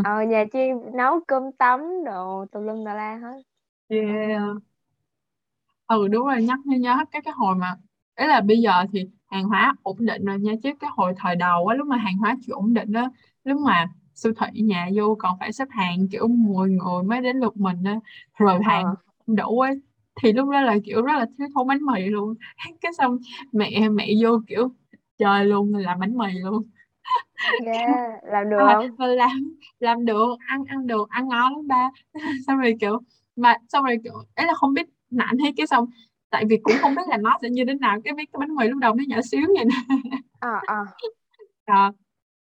[0.00, 0.58] Ờ nhà chi
[0.94, 3.42] nấu cơm tấm đồ tùm lum tà la hết
[3.88, 4.60] yeah.
[5.86, 7.74] ừ đúng rồi nhắc mới nhớ cái cái hồi mà
[8.14, 11.36] ấy là bây giờ thì hàng hóa ổn định rồi nha chứ cái hồi thời
[11.36, 13.10] đầu á lúc mà hàng hóa chưa ổn định á
[13.44, 17.36] lúc mà siêu thị nhà vô còn phải xếp hàng kiểu 10 người mới đến
[17.36, 17.96] lượt mình á
[18.38, 18.94] rồi hàng ờ.
[19.26, 19.80] không đủ ấy
[20.22, 22.34] thì lúc đó là kiểu rất là thiếu thốn bánh mì luôn
[22.80, 23.18] cái xong
[23.52, 24.68] mẹ mẹ vô kiểu
[25.18, 26.62] trời luôn làm bánh mì luôn
[27.66, 29.08] yeah, làm được à, không?
[29.16, 31.90] làm làm được ăn ăn được ăn ngon lắm ba.
[32.46, 33.00] Xong rồi kiểu
[33.36, 35.86] mà xong rồi kiểu ấy là không biết nặng hay cái xong
[36.30, 38.54] tại vì cũng không biết là nó sẽ như thế nào cái biết cái bánh
[38.54, 39.96] mì lúc đầu nó nhỏ xíu vậy nè.
[40.40, 40.78] Ờ à,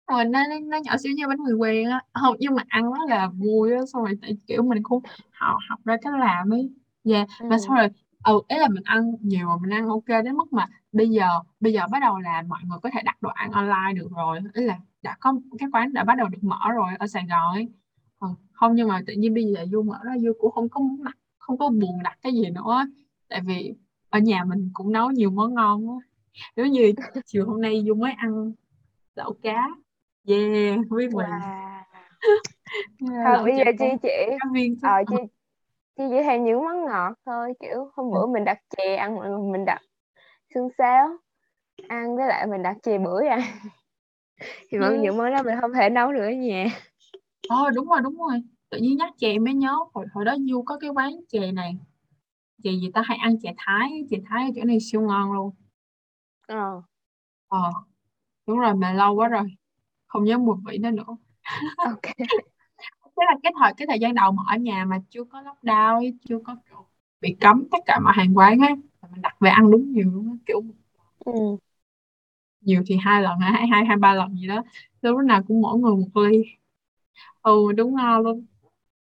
[0.09, 2.01] rồi nó nó nhỏ xíu như bánh mì quen á.
[2.13, 5.57] Không nhưng mà ăn nó là vui á xong rồi tại kiểu mình cũng học
[5.69, 6.71] học ra cách làm ấy.
[7.05, 7.29] Dạ yeah.
[7.41, 7.47] ừ.
[7.51, 7.89] mà xong rồi
[8.25, 11.27] ừ ấy là mình ăn nhiều mà mình ăn ok đến mức mà bây giờ
[11.61, 14.41] bây giờ bắt đầu là mọi người có thể đặt đồ ăn online được rồi.
[14.55, 17.55] Ý là đã có cái quán đã bắt đầu được mở rồi ở Sài Gòn
[17.55, 17.69] ấy.
[18.21, 20.81] Ừ, không nhưng mà tự nhiên bây giờ Du mở ra Du cũng không có
[20.81, 22.87] muốn đặt không có buồn đặt cái gì nữa.
[23.29, 23.75] Tại vì
[24.11, 25.97] ở nhà mình cũng nấu nhiều món ngon quá.
[26.57, 26.93] Giống như
[27.27, 28.53] chiều hôm nay Du mới ăn
[29.15, 29.69] lẩu cá
[30.29, 31.41] yeah với mì wow.
[33.11, 34.09] Yeah, thôi bây giờ viên chứ.
[34.83, 35.17] Ờ chi
[36.11, 39.53] chỉ hay những món ngọt thôi kiểu hôm bữa mình đặt chè ăn mọi người
[39.53, 39.83] mình đặt
[40.55, 41.09] xương sáo
[41.89, 43.41] ăn với lại mình đặt chè bưởi ăn
[44.71, 45.03] thì mọi yeah.
[45.03, 46.67] những món đó mình không thể nấu được ở nhà.
[47.49, 48.43] Ờ đúng rồi đúng rồi.
[48.71, 51.79] Tự nhiên nhắc chè mới nhớ hồi hồi đó Du có cái quán chè này.
[52.63, 53.03] Chè gì ta?
[53.05, 55.55] Hay ăn chè Thái chè Thái ở chỗ này siêu ngon luôn.
[56.49, 56.83] Ờ.
[57.49, 57.71] Ờ.
[58.47, 59.57] Đúng rồi mà lâu quá rồi.
[60.07, 61.17] Không nhớ mùi vị nó nữa.
[61.77, 62.03] Ok
[63.21, 65.95] thế là cái thời cái thời gian đầu mà ở nhà mà chưa có lockdown
[65.95, 66.87] ấy, chưa có kiểu
[67.21, 68.69] bị cấm tất cả mọi hàng quán là
[69.13, 70.37] mình đặt về ăn đúng nhiều luôn á.
[70.47, 70.63] kiểu
[71.25, 71.33] ừ.
[72.61, 74.63] nhiều thì hai lần hai hai hai ba lần gì đó
[75.03, 76.43] lúc nào cũng mỗi người một ly
[77.43, 78.47] ừ đúng ngon luôn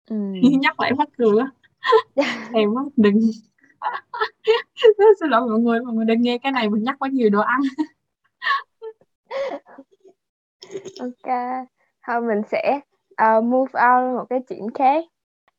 [0.10, 0.16] Ừ.
[0.62, 1.48] nhắc lại mắc cười á
[2.54, 3.20] em á đừng
[5.20, 7.42] xin lỗi mọi người mọi người đang nghe cái này mình nhắc quá nhiều đồ
[7.42, 7.60] ăn
[11.00, 11.28] ok
[12.08, 12.80] thôi mình sẽ
[13.12, 15.06] uh, move on một cái chuyện khác.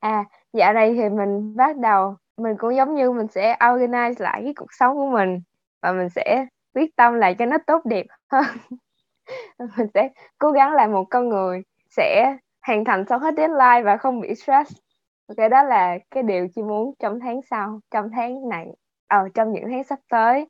[0.00, 4.40] À dạo này thì mình bắt đầu mình cũng giống như mình sẽ organize lại
[4.44, 5.40] cái cuộc sống của mình
[5.82, 8.44] và mình sẽ quyết tâm lại cho nó tốt đẹp hơn.
[9.76, 12.36] Mình sẽ cố gắng làm một con người sẽ
[12.66, 14.72] hoàn thành xong hết deadline và không bị stress.
[15.28, 18.66] Ok đó là cái điều chị muốn trong tháng sau trong tháng này
[19.08, 20.48] ờ trong những tháng sắp tới.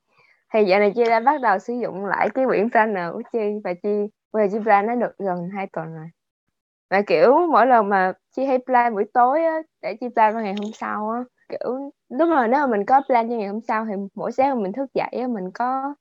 [0.52, 3.60] Thì dạo này chị đã bắt đầu sử dụng lại cái quyển planner của chi
[3.64, 6.06] và chi về chi plan nó được gần 2 tuần rồi
[6.92, 10.54] và kiểu mỗi lần mà chi hay plan buổi tối á để chi plan ngày
[10.62, 13.86] hôm sau á kiểu lúc mà nếu mà mình có plan cho ngày hôm sau
[13.86, 15.94] thì mỗi sáng mình thức dậy mình có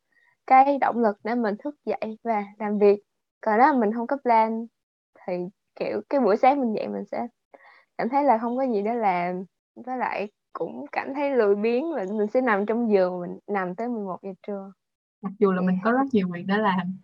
[0.48, 3.00] cái động lực để mình thức dậy và làm việc.
[3.42, 4.66] Còn nếu mà mình không có plan
[5.28, 5.34] thì
[5.76, 7.28] kiểu cái buổi sáng mình dậy mình sẽ
[7.98, 9.44] cảm thấy là không có gì để làm.
[9.76, 13.76] Với lại cũng cảm thấy lười biếng và mình sẽ nằm trong giường mình nằm
[13.76, 14.72] tới 11 giờ trưa.
[15.22, 16.98] Mặc dù là mình có rất nhiều việc để làm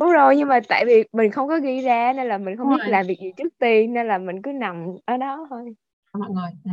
[0.00, 2.66] đúng rồi nhưng mà tại vì mình không có ghi ra nên là mình không
[2.70, 2.90] Đúng biết rồi.
[2.92, 5.74] làm việc gì trước tiên nên là mình cứ nằm ở đó thôi
[6.12, 6.70] mọi người ừ.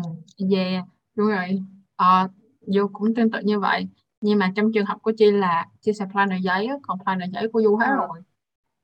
[0.56, 1.60] yeah đúng rồi
[1.96, 2.28] ờ,
[2.62, 3.88] Du cũng tương tự như vậy
[4.22, 7.48] nhưng mà trong trường hợp của Chi là Chi xài planner giấy còn planner giấy
[7.54, 7.96] của Du hết Ờ.
[8.08, 8.22] rồi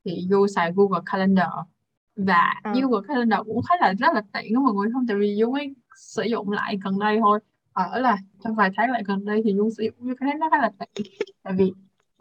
[0.06, 1.48] thì Du xài Google Calendar
[2.16, 2.72] và Ờ.
[2.74, 5.52] Google Calendar cũng khá là rất là tiện đó mọi người không tại vì Du
[5.52, 7.40] mới sử dụng lại gần đây thôi
[7.74, 10.50] ở là trong vài tháng lại gần đây thì Du sử dụng Du thấy nó
[10.52, 11.06] khá là tiện
[11.44, 11.74] tại vì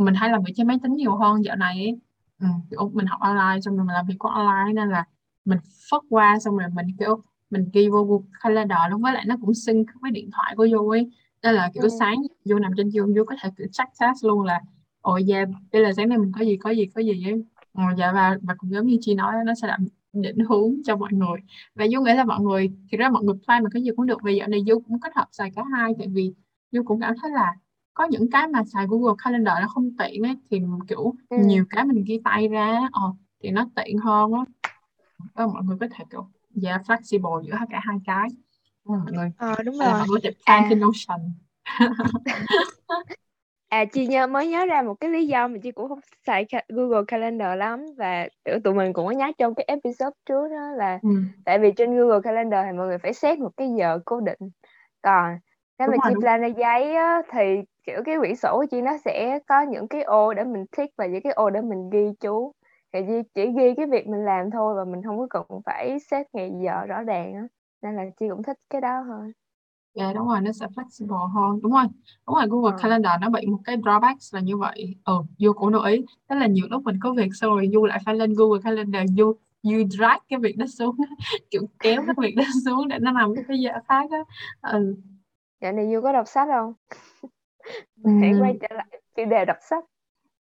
[0.03, 2.01] mình hay làm việc trên máy tính nhiều hơn dạo này ấy.
[2.41, 5.05] Ừ, kiểu mình học online xong rồi mình làm việc của online nên là
[5.45, 5.59] mình
[5.91, 9.37] phất qua xong rồi mình kiểu mình ghi vô Google Calendar luôn với lại nó
[9.41, 11.11] cũng sync với điện thoại của Du ấy
[11.43, 11.89] nên là kiểu Ừ.
[11.99, 14.61] sáng vô nằm trên giường vô có thể kiểu check task luôn là
[15.01, 17.83] ồ yeah đây là sáng nay mình có gì có gì có gì ấy Ờ,
[17.99, 21.13] dạ và và cũng giống như chị nói nó sẽ làm định hướng cho mọi
[21.13, 21.41] người
[21.75, 24.07] và Du nghĩ là mọi người thì ra mọi người plan mà cái gì cũng
[24.07, 26.33] được vì dạo này Du cũng kết hợp xài cả hai tại vì
[26.73, 27.55] Du cũng cảm thấy là
[27.95, 31.37] có những cái mà xài Google Calendar nó không tiện ấy thì kiểu Ừ.
[31.47, 33.03] nhiều cái mình ghi tay ra ờ,
[33.43, 34.41] thì nó tiện hơn á
[35.35, 38.29] Ờ, mọi người có thể kiểu dạ flexible giữa cả hai cái
[38.85, 40.67] Ờ, mọi người Ờ đúng rồi mọi người có thể plan À.
[40.71, 41.21] trên Notion
[43.69, 46.47] À chị nhớ mới nhớ ra một cái lý do mà chị cũng không xài
[46.69, 48.29] Google Calendar lắm và
[48.65, 51.09] tụi mình cũng có nhắc trong cái episode trước đó là ừ.
[51.45, 54.39] tại vì trên Google Calendar thì mọi người phải set một cái giờ cố định
[55.03, 55.39] còn
[55.83, 56.23] nếu Đúng mà rồi, chị đúng.
[56.23, 57.41] plan ra giấy á, thì
[57.87, 60.97] kiểu cái quyển sổ của chị nó sẽ có những cái ô để mình tick
[60.97, 62.53] và những cái ô để mình ghi chú
[62.93, 65.99] thì chị chỉ ghi cái việc mình làm thôi và mình không có cần phải
[66.01, 67.43] set ngày giờ rõ ràng á
[67.83, 69.33] nên là chị cũng thích cái đó hơn
[69.95, 71.61] Dạ đúng rồi, nó sẽ flexible hơn.
[71.63, 71.85] Đúng rồi,
[72.27, 72.79] đúng rồi, Google Ờ.
[72.83, 74.95] Calendar nó bị một cái drawback là như vậy.
[75.05, 76.05] Ừ, Du cũng đồng ý.
[76.29, 79.03] Tức là nhiều lúc mình có việc xong rồi Du lại phải lên Google Calendar,
[79.19, 80.97] Du, Du drag cái việc đó xuống,
[81.51, 84.19] kiểu kéo cái việc đó xuống để nó nằm cái giờ khác á.
[84.73, 84.97] Ừ.
[85.63, 86.75] Dạo này vui có đọc sách không?
[88.05, 89.85] Ừm, Hãy quay trở lại chủ đề đọc sách.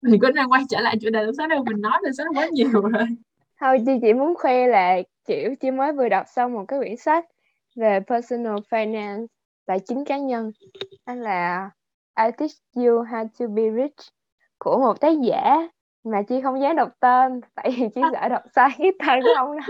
[0.02, 2.26] Mình có đang quay trở lại chủ đề đọc sách đâu, mình nói về sách
[2.34, 2.92] quá nhiều rồi.
[3.60, 6.96] Thôi chị chỉ muốn khoe là kiểu chị mới vừa đọc xong một cái quyển
[6.96, 7.24] sách
[7.76, 9.26] về personal finance
[9.66, 10.52] tài chính cá nhân
[11.06, 11.70] đó là
[12.18, 13.96] I teach you how to be rich
[14.58, 15.68] của một tác giả
[16.04, 19.32] mà chị không dám đọc tên tại vì chị sợ đọc sai cái tên của
[19.32, 19.62] ông đó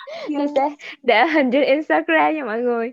[0.28, 0.70] chị sẽ
[1.02, 2.92] để hình trên Instagram nha mọi người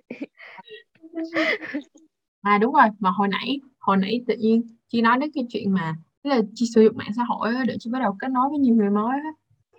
[2.41, 5.71] À đúng rồi, mà hồi nãy hồi nãy tự nhiên chị nói đến cái chuyện
[5.73, 8.27] mà tức là chị sử dụng mạng xã hội á, để chị bắt đầu kết
[8.31, 9.29] nối với nhiều người mới á,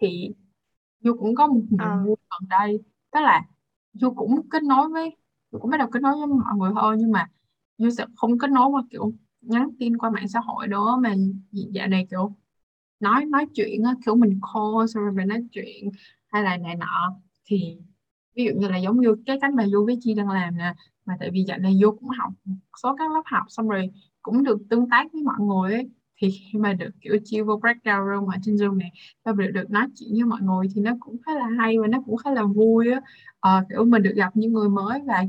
[0.00, 0.28] thì
[1.00, 2.04] Du cũng có một niềm Ờ.
[2.04, 2.78] vui gần đây.
[3.12, 3.42] Tức là
[3.92, 5.16] Du cũng kết nối với
[5.52, 7.28] Du cũng bắt đầu kết nối với mọi người hơn nhưng mà
[7.78, 11.14] Du sẽ không kết nối qua kiểu nhắn tin qua mạng xã hội đó mà
[11.52, 12.36] dạo này kiểu
[13.00, 15.90] nói nói chuyện á, kiểu mình call xong rồi mình nói chuyện
[16.32, 17.14] hay là này nọ.
[17.46, 17.78] Thì
[18.36, 20.74] ví dụ như là giống như cái cánh mà Du với Chi đang làm nè
[21.06, 23.90] mà tại vì dạo này Du cũng học một số các lớp học xong rồi
[24.22, 27.54] cũng được tương tác với mọi người ấy thì khi mà được kiểu chia vô
[27.62, 28.90] breakdown room ở trên Zoom này
[29.22, 31.86] ta được được nói chuyện với mọi người thì nó cũng khá là hay và
[31.86, 33.00] nó cũng khá là vui á.
[33.40, 35.24] À, kiểu mình được gặp những người mới và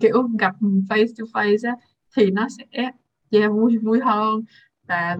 [0.00, 1.76] kiểu gặp face to face á
[2.16, 2.64] thì nó sẽ
[3.30, 4.44] yeah, vui vui hơn.
[4.88, 5.16] Và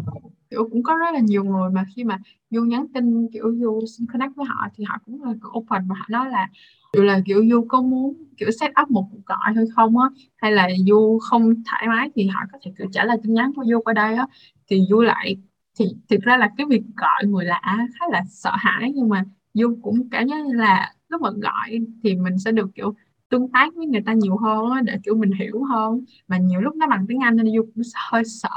[0.50, 2.18] kiểu cũng có rất là nhiều người mà khi mà
[2.50, 3.80] Du nhắn tin kiểu Du
[4.12, 6.48] connect với họ thì họ cũng là open và họ nói là
[6.92, 10.08] kiểu là kiểu Du có muốn kiểu set up một cuộc gọi hay không á
[10.36, 13.52] hay là Du không thoải mái thì họ có thể kiểu trả lời tin nhắn
[13.56, 14.26] của Du qua đây á.
[14.68, 15.36] Thì Du lại
[15.78, 17.60] thì thực ra là cái việc gọi người lạ
[18.00, 19.24] khá là sợ hãi nhưng mà
[19.54, 22.94] Du cũng cảm giác là lúc mà gọi thì mình sẽ được kiểu
[23.28, 26.04] tương tác với người ta nhiều hơn á, để kiểu mình hiểu hơn.
[26.28, 28.48] Mà nhiều lúc nó bằng tiếng Anh nên Du cũng hơi sợ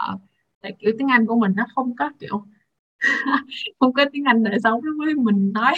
[0.61, 2.43] tại kiểu tiếng Anh của mình nó không có kiểu
[3.79, 5.73] không có tiếng Anh để sống với mình nói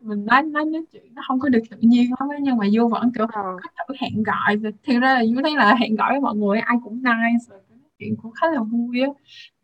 [0.00, 2.66] mình nói nói nói chuyện nó không có được tự nhiên lắm ấy, nhưng mà
[2.70, 3.42] Du vẫn kiểu Ờ.
[3.56, 4.56] có thử hẹn gọi.
[4.84, 7.44] Thì thực ra là Du thấy là hẹn gọi với mọi người ai cũng nice
[7.48, 9.08] rồi cái chuyện cũng khá là vui á.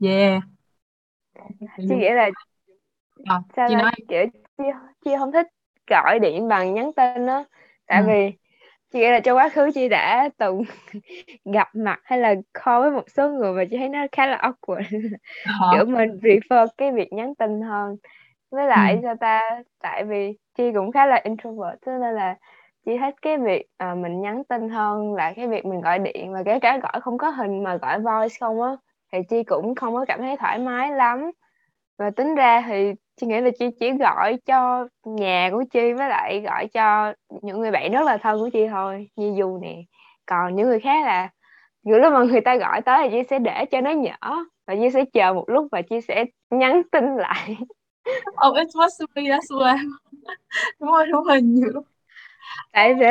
[0.01, 0.43] Yeah.
[1.89, 2.31] Chị nghĩ là
[3.25, 4.25] Ờ, sao chị nói kiểu
[4.59, 4.64] chị,
[5.05, 5.47] chị không thích
[5.87, 7.45] gọi điện bằng nhắn tin á
[7.87, 8.07] tại Ừ.
[8.07, 8.33] vì
[8.93, 10.62] chị nghĩ là trong quá khứ chị đã từng
[11.55, 14.39] gặp mặt hay là call với một số người và chị thấy nó khá là
[14.39, 14.85] awkward.
[15.43, 17.97] Ờ, kiểu mình prefer cái việc nhắn tin hơn
[18.51, 19.01] với lại Ừ.
[19.03, 19.63] sao ta?
[19.83, 22.37] Tại vì chị cũng khá là introvert cho nên là
[22.87, 26.33] chị thích cái việc à, mình nhắn tin hơn là cái việc mình gọi điện
[26.33, 28.77] và kể cả gọi không có hình mà gọi voice không á
[29.13, 31.31] thì chị cũng không có cảm thấy thoải mái lắm.
[31.99, 36.09] Và tính ra thì chị nghĩ là chị chỉ gọi cho nhà của chị với
[36.09, 39.77] lại gọi cho những người bạn rất là thân của chị thôi như Du nè.
[40.27, 41.31] Còn những người khác là
[41.83, 44.77] những lúc mà người ta gọi tới thì chị sẽ để cho nó nhỏ và
[44.77, 47.57] chị sẽ chờ một lúc và chị sẽ nhắn tin lại
[48.43, 49.79] oh it was me as well
[50.81, 51.85] đúng rồi đúng rồi nhiều lúc.
[52.73, 53.07] Tại vì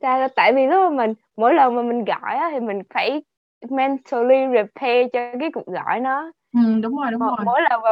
[0.00, 3.22] tại, tại vì lúc mà mình mỗi lần mà mình gọi á, thì mình phải
[3.70, 6.32] mentally prepare cho cái cuộc gọi nó.
[6.52, 7.46] Ừ, đúng rồi đúng mỗi, rồi.
[7.46, 7.90] mỗi lần mà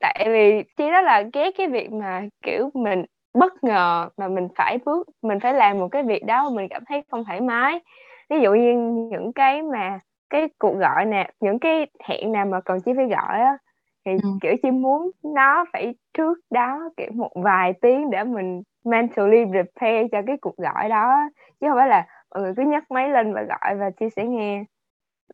[0.00, 4.48] tại vì chỉ đó là ghét cái việc mà kiểu mình bất ngờ mà mình
[4.56, 7.80] phải bước mình phải làm một cái việc đó mình cảm thấy không thoải mái.
[8.30, 8.74] Ví dụ như
[9.10, 9.98] những cái mà
[10.30, 13.58] cái cuộc gọi nè những cái hẹn nào mà cần chi phải gọi á
[14.04, 14.28] thì ừ.
[14.42, 20.08] kiểu chỉ muốn nó phải trước đó kiểu một vài tiếng để mình mentally prepare
[20.12, 21.28] cho cái cuộc gọi đó.
[21.60, 24.24] Chứ không phải là mọi người cứ nhấc máy lên và gọi và chia sẻ
[24.24, 24.64] nghe.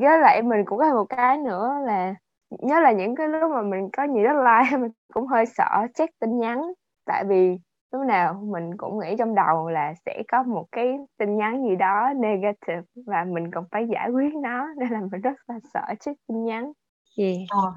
[0.01, 2.15] Với lại mình cũng có một cái nữa là
[2.51, 6.19] nhớ là những cái lúc mà mình có nhiều deadline mình cũng hơi sợ check
[6.19, 6.73] tin nhắn.
[7.07, 7.59] Tại vì
[7.93, 11.77] lúc nào mình cũng nghĩ trong đầu là sẽ có một cái tin nhắn gì
[11.77, 14.69] đó negative và mình còn phải giải quyết nó.
[14.77, 16.73] Nên là mình rất là sợ check tin nhắn.
[17.19, 17.37] Yeah.
[17.49, 17.73] Ờ,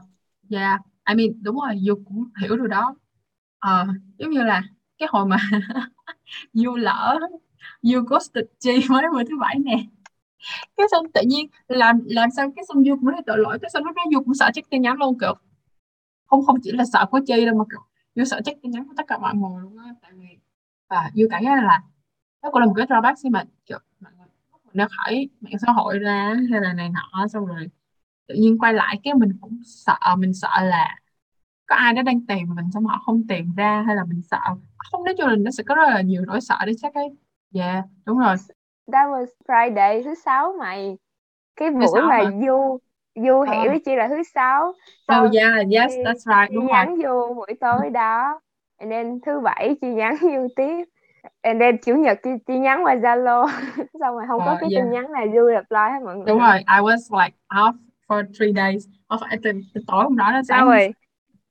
[0.58, 0.82] yeah.
[1.10, 2.96] I mean đúng rồi Du cũng hiểu điều đó
[3.60, 3.88] ờ,
[4.18, 4.64] giống như là
[4.98, 5.38] cái hồi mà
[6.54, 7.20] Du lỡ
[7.82, 9.86] Du ghosted Chi mới bữa thứ bảy nè
[10.78, 13.70] cái xong tự nhiên làm làm sao cái xong Du cũng thấy tội lỗi cái
[13.70, 15.34] xong lúc đó Du cũng sợ check tin nhắn luôn kiểu
[16.26, 17.82] không không chỉ là sợ của Chi đâu mà kiểu
[18.16, 20.38] Du sợ check tin nhắn của tất cả mọi người luôn á tại vì
[20.90, 21.82] và Du cảm giác là
[22.44, 24.28] nó cũng là một cái drawback khi mà kiểu mọi người
[24.74, 27.70] ra khỏi mạng xã hội ra hay là này nọ xong rồi
[28.28, 30.98] tự nhiên quay lại cái mình cũng sợ mình sợ là
[31.66, 34.40] có ai đó đang tìm mình xong họ không tìm ra hay là mình sợ.
[34.92, 37.10] Không nói chung là nó sẽ có rất là nhiều nỗi sợ đấy chắc ấy.
[37.52, 38.36] Dạ yeah, đúng rồi.
[38.92, 40.98] That was Friday thứ sáu mày.
[41.56, 42.80] Cái buổi mà du
[43.16, 44.74] du hẹn với chị là thứ sáu.
[45.08, 48.40] So, oh yeah yes that's right đúng nhắn du buổi tối đó
[48.78, 50.84] and then thứ bảy chị nhắn du tiếp
[51.42, 53.48] and then chủ nhật chị, chị nhắn qua Zalo.
[54.00, 54.84] Xong rồi không uh, có cái yeah.
[54.84, 56.26] tin nhắn nào du reply hết mọi người.
[56.28, 57.74] Đúng rồi I was like off
[58.14, 58.88] for three days.
[59.10, 60.94] Không phải từ, từ tối hôm đó nó sáng rồi?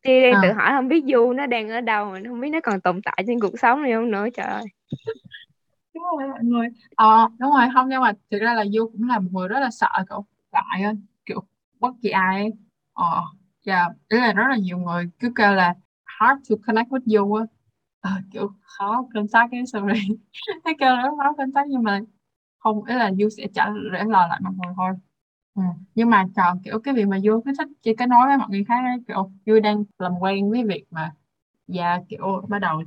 [0.04, 0.40] Chị đang à.
[0.42, 3.00] tự hỏi không biết du nó đang ở đâu mình không biết nó còn tồn
[3.04, 4.64] tại trên cuộc sống này không nữa trời ơi.
[5.94, 6.68] Đúng rồi mọi người.
[6.96, 9.60] Ờ đúng rồi không nhưng mà thực ra là du cũng là một người rất
[9.60, 10.96] là sợ cậu gọi
[11.26, 11.42] kiểu
[11.80, 12.50] bất kỳ ai ấy.
[12.92, 13.22] ờ
[13.62, 17.34] dạ ý là rất là nhiều người cứ kêu là hard to connect with you
[17.34, 17.44] á.
[18.00, 19.82] Ờ, kiểu khó contact cái rồi
[20.64, 22.00] thấy kêu là khó contact nhưng mà
[22.58, 24.92] không ý là du sẽ trả lời lại mọi người thôi
[25.54, 25.62] ừ.
[25.94, 28.48] nhưng mà còn kiểu cái việc mà du cứ thích chỉ cái nói với mọi
[28.50, 31.12] người khác ấy, kiểu du đang làm quen với việc mà
[31.66, 32.82] dạ kiểu bắt đầu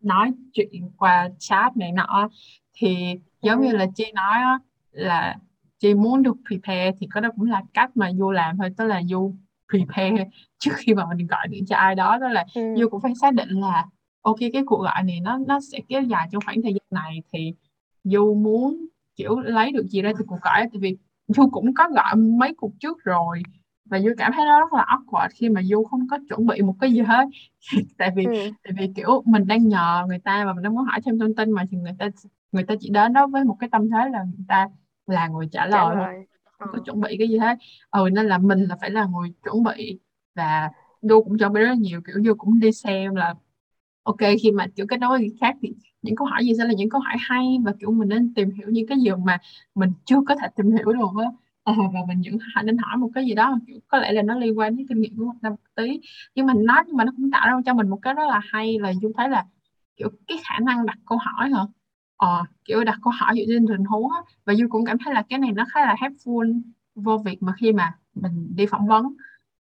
[0.00, 2.28] nói chuyện qua chat này nọ
[2.74, 4.58] thì giống như là chị nói á,
[4.90, 5.36] là
[5.78, 8.84] chị muốn được prepare thì có đó cũng là cách mà Du làm thôi tức
[8.84, 9.34] là Du
[9.70, 10.24] prepare
[10.58, 12.74] trước khi mà mình gọi điện cho ai đó đó là ừ.
[12.78, 13.86] Du cũng phải xác định là
[14.22, 17.22] ok cái cuộc gọi này nó nó sẽ kéo dài trong khoảng thời gian này
[17.32, 17.54] thì
[18.04, 18.86] Du muốn
[19.16, 20.96] kiểu lấy được gì ra từ cuộc gọi tại vì
[21.28, 23.42] Du cũng có gọi mấy cuộc trước rồi.
[23.84, 26.62] Và Du cảm thấy nó rất là awkward khi mà Du không có chuẩn bị
[26.62, 27.26] một cái gì hết.
[27.98, 28.32] Tại vì ừ.
[28.64, 31.34] tại vì kiểu mình đang nhờ người ta và mình đang muốn hỏi thêm thông
[31.34, 32.08] tin mà thì người ta
[32.52, 34.68] người ta chỉ đến đó với một cái tâm thế là người ta
[35.06, 36.26] là người trả lời thôi.
[36.58, 37.58] không có chuẩn bị cái gì hết.
[37.90, 40.00] Ừ nên là mình là phải là người chuẩn bị.
[40.34, 40.70] Và
[41.02, 42.00] Du cũng chuẩn bị rất là nhiều.
[42.06, 43.34] Kiểu Du cũng đi xem là
[44.06, 46.64] ok khi mà kiểu kết nối với người khác thì những câu hỏi gì sẽ
[46.64, 49.38] là những câu hỏi hay và kiểu mình nên tìm hiểu những cái gì mà
[49.74, 51.30] mình chưa có thể tìm hiểu được á.
[51.64, 54.38] Ờ, và mình những nên hỏi một cái gì đó kiểu có lẽ là nó
[54.38, 56.00] liên quan đến kinh nghiệm của một năm tí.
[56.34, 58.40] Nhưng mà nó nhưng mà nó cũng tạo ra cho mình một cái rất là
[58.52, 59.44] hay là chúng thấy là
[59.96, 61.60] kiểu cái khả năng đặt câu hỏi hả?
[62.16, 64.18] Ờ, kiểu đặt câu hỏi dựa trên tình huống á.
[64.46, 66.60] Và du cũng cảm thấy là cái này nó khá là helpful
[66.94, 69.04] vô việc mà khi mà mình đi phỏng vấn.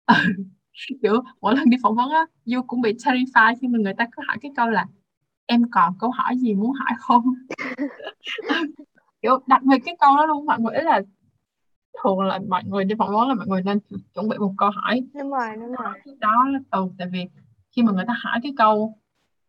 [1.01, 4.07] kiểu mỗi lần đi phỏng vấn á du cũng bị terrified khi mà người ta
[4.11, 4.85] cứ hỏi cái câu là
[5.45, 7.23] em còn câu hỏi gì muốn hỏi không?
[9.21, 11.01] Kiểu đặt về cái câu đó luôn mọi người là
[12.03, 13.79] thường là mọi người đi phỏng vấn là mọi người nên
[14.13, 15.01] chuẩn bị một câu hỏi.
[15.13, 15.93] Đúng rồi đúng rồi.
[16.19, 17.25] Đó ừ, tại vì
[17.75, 18.97] khi mà người ta hỏi cái câu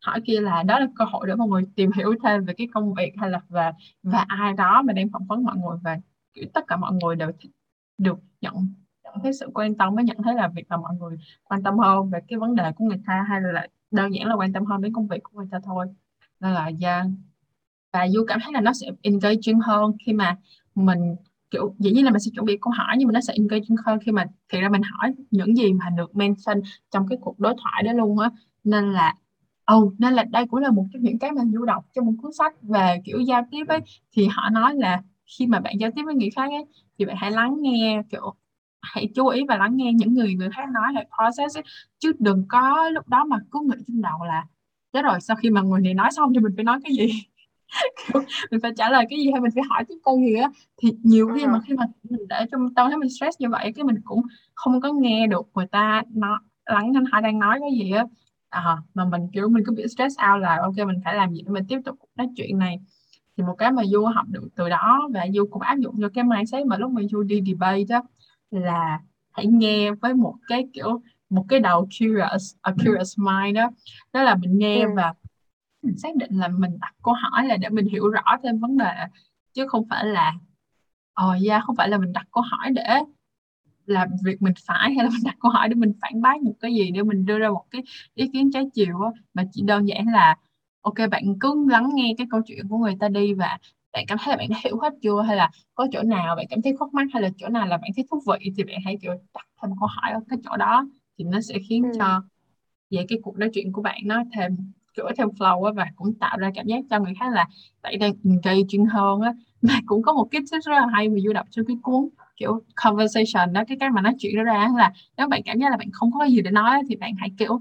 [0.00, 2.68] hỏi kia là đó là cơ hội để mọi người tìm hiểu thêm về cái
[2.74, 3.70] công việc hay là về
[4.02, 5.98] và ai đó mà đang phỏng vấn mọi người và
[6.34, 7.30] kiểu tất cả mọi người đều
[7.98, 8.54] được nhận
[9.22, 12.10] thấy sự quan tâm, mới nhận thấy là việc là mọi người quan tâm hơn
[12.10, 14.80] về cái vấn đề của người ta hay là đơn giản là quan tâm hơn
[14.82, 15.86] đến công việc của người ta thôi
[16.40, 17.06] nên là yeah.
[17.92, 20.36] và Du cảm thấy là nó sẽ engaging hơn khi mà
[20.74, 21.16] mình,
[21.50, 23.76] kiểu, dĩ nhiên là mình sẽ chuẩn bị câu hỏi nhưng mà nó sẽ engaging
[23.86, 26.60] hơn khi mà thì ra mình hỏi những gì mà được mention
[26.90, 28.30] trong cái cuộc đối thoại đó luôn á
[28.64, 29.14] nên là
[29.66, 32.12] ừ nên là đây cũng là một trong những cái mà du đọc trong một
[32.22, 33.80] cuốn sách về kiểu giao tiếp ấy,
[34.12, 35.02] thì họ nói là
[35.38, 36.64] khi mà bạn giao tiếp với người khác ấy,
[36.98, 38.34] thì bạn hãy lắng nghe, kiểu
[38.94, 41.62] hãy chú ý và lắng nghe những người người khác nói hãy process ấy.
[41.98, 44.44] chứ đừng có lúc đó mà cứ nghĩ trong đầu là
[44.92, 47.22] thế rồi sau khi mà người này nói xong thì mình phải nói cái gì
[48.50, 50.92] mình phải trả lời cái gì hay mình phải hỏi tiếp câu gì á thì
[51.02, 51.60] nhiều khi mà ừ.
[51.66, 54.22] khi mà mình để trong tâm thấy mình stress như vậy cái mình cũng
[54.54, 58.04] không có nghe được người ta nó lắng nghe họ đang nói cái gì á
[58.48, 61.42] à, mà mình kiểu mình cứ bị stress out là ok mình phải làm gì
[61.42, 62.78] để mình tiếp tục nói chuyện này
[63.36, 66.08] thì một cái mà Du học được từ đó và Du cũng áp dụng cho
[66.14, 68.02] cái mindset mà lúc mà Du đi debate đó
[68.50, 69.00] là
[69.32, 73.70] hãy nghe với một cái kiểu một cái đầu curious a curious mind đó
[74.12, 74.88] đó là mình nghe ừ.
[74.96, 75.14] và
[75.82, 78.76] mình xác định là mình đặt câu hỏi là để mình hiểu rõ thêm vấn
[78.78, 78.94] đề.
[79.52, 80.34] Chứ không phải là
[81.14, 82.84] ờ oh yeah, không phải là mình đặt câu hỏi để
[83.86, 86.54] làm việc mình phải hay là mình đặt câu hỏi để mình phản bác một
[86.60, 87.82] cái gì để mình đưa ra một cái
[88.14, 89.10] ý kiến trái chiều á.
[89.34, 90.36] Mà chỉ đơn giản là
[90.80, 93.58] ok bạn cứ lắng nghe cái câu chuyện của người ta đi và
[93.96, 95.22] bạn cảm thấy là bạn đã hiểu hết chưa?
[95.22, 97.76] Hay là có chỗ nào bạn cảm thấy khúc mắc hay là chỗ nào là
[97.76, 100.56] bạn thấy thú vị thì bạn hãy kiểu đặt thêm câu hỏi ở cái chỗ
[100.56, 100.88] đó
[101.18, 101.98] thì nó sẽ khiến ừ.
[101.98, 102.22] cho
[102.90, 104.56] về cái cuộc nói chuyện của bạn nó thêm
[104.94, 107.48] kiểu thêm flow á và cũng tạo ra cảm giác cho người khác là
[107.82, 109.32] bạn đang engaging hơn á.
[109.62, 112.08] Mà cũng có một cái tip rất là hay mà du đọc cho cái cuốn
[112.36, 115.70] kiểu conversation đó cái cách mà nói chuyện đó ra là nếu bạn cảm giác
[115.70, 117.60] là bạn không có gì để nói thì bạn hãy kiểu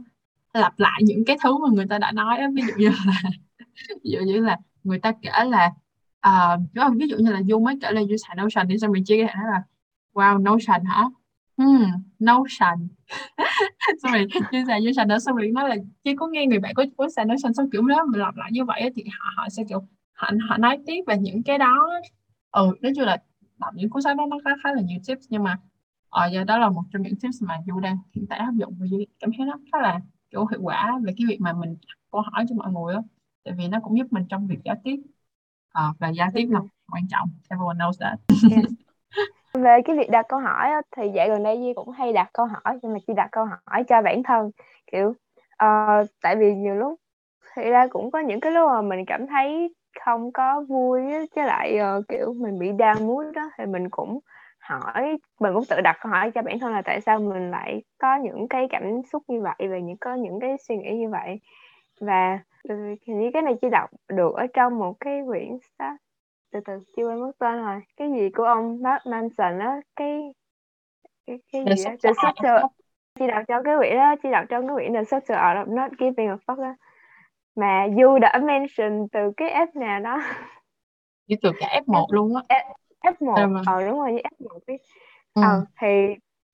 [0.53, 3.21] lặp lại những cái thứ mà người ta đã nói ví dụ như là
[4.03, 5.71] ví dụ như là người ta kể là
[6.27, 9.03] uh, ví dụ như là du mới kể là du xài Notion thì xong mình
[9.05, 9.63] chia nói là
[10.13, 11.03] wow Notion hả?
[11.57, 11.85] Hmm,
[12.19, 12.87] Notion
[14.03, 16.73] xong rồi chia sẻ notion đó xong rồi nói là chỉ có nghe người bạn
[16.75, 19.49] có có sàn notion xong kiểu đó mình lặp lại như vậy thì họ họ
[19.49, 19.79] sẽ kiểu
[20.13, 21.89] họ họ nói tiếp về những cái đó.
[22.51, 23.17] Ừ nói chung là
[23.59, 25.59] đọc những cuốn sách đó nó khá khá là nhiều tips nhưng mà
[26.09, 28.75] ờ giờ đó là một trong những tips mà du đang hiện tại áp dụng
[28.79, 29.99] và du cảm thấy nó khá là
[30.31, 31.77] kiểu hiệu quả về cái việc mà mình
[32.11, 33.03] câu hỏi cho mọi người đó
[33.43, 34.95] tại vì nó cũng giúp mình trong việc giao tiếp
[35.75, 36.59] à, và giao tiếp là
[36.91, 37.29] quan trọng.
[37.49, 38.19] Everyone knows that.
[38.51, 38.65] Yeah
[39.55, 42.45] về cái việc đặt câu hỏi thì dạo gần đây Di cũng hay đặt câu
[42.45, 44.51] hỏi nhưng mà chỉ đặt câu hỏi cho bản thân
[44.91, 45.09] kiểu
[45.63, 46.99] uh, tại vì nhiều lúc
[47.55, 49.73] thì ra cũng có những cái lúc mà mình cảm thấy
[50.05, 51.01] không có vui
[51.35, 54.19] chứ lại uh, kiểu mình bị down mood đó thì mình cũng
[54.59, 57.83] hỏi mình cũng tự đặt câu hỏi cho bản thân là tại sao mình lại
[57.97, 61.09] có những cái cảm xúc như vậy và những có những cái suy nghĩ như
[61.09, 61.39] vậy.
[62.01, 62.39] Và
[62.69, 62.75] ừ,
[63.07, 65.95] hình như cái này chỉ đọc được ở trong một cái quyển sách.
[66.51, 67.81] Từ từ chưa quên mất tên rồi.
[67.97, 69.81] Cái gì của ông Mark Manson á?
[69.95, 70.33] Cái
[71.27, 71.95] cái cái gì á?
[72.03, 72.63] The Social
[73.19, 75.73] chị đọc cho cái quyển đó chị đọc trong cái quyển The Social Art of
[75.75, 76.75] Not Giving a Fuck đó
[77.55, 80.21] mà Du đã mention từ cái F nào đó?
[81.27, 82.59] Như từ cả F1 luôn á.
[83.03, 84.77] F1 ờ đúng rồi F1 cái
[85.33, 85.41] ừ.
[85.41, 85.87] ờ thì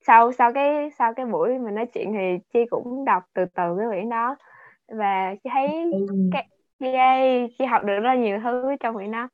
[0.08, 3.78] sau sau cái sau cái buổi mình nói chuyện thì chi cũng đọc từ từ
[3.78, 4.36] cái quyển đó
[4.98, 6.08] và chị thấy ừ.
[6.32, 6.48] cái
[6.94, 9.30] yay chị học được rất nhiều thứ trong quyển đó.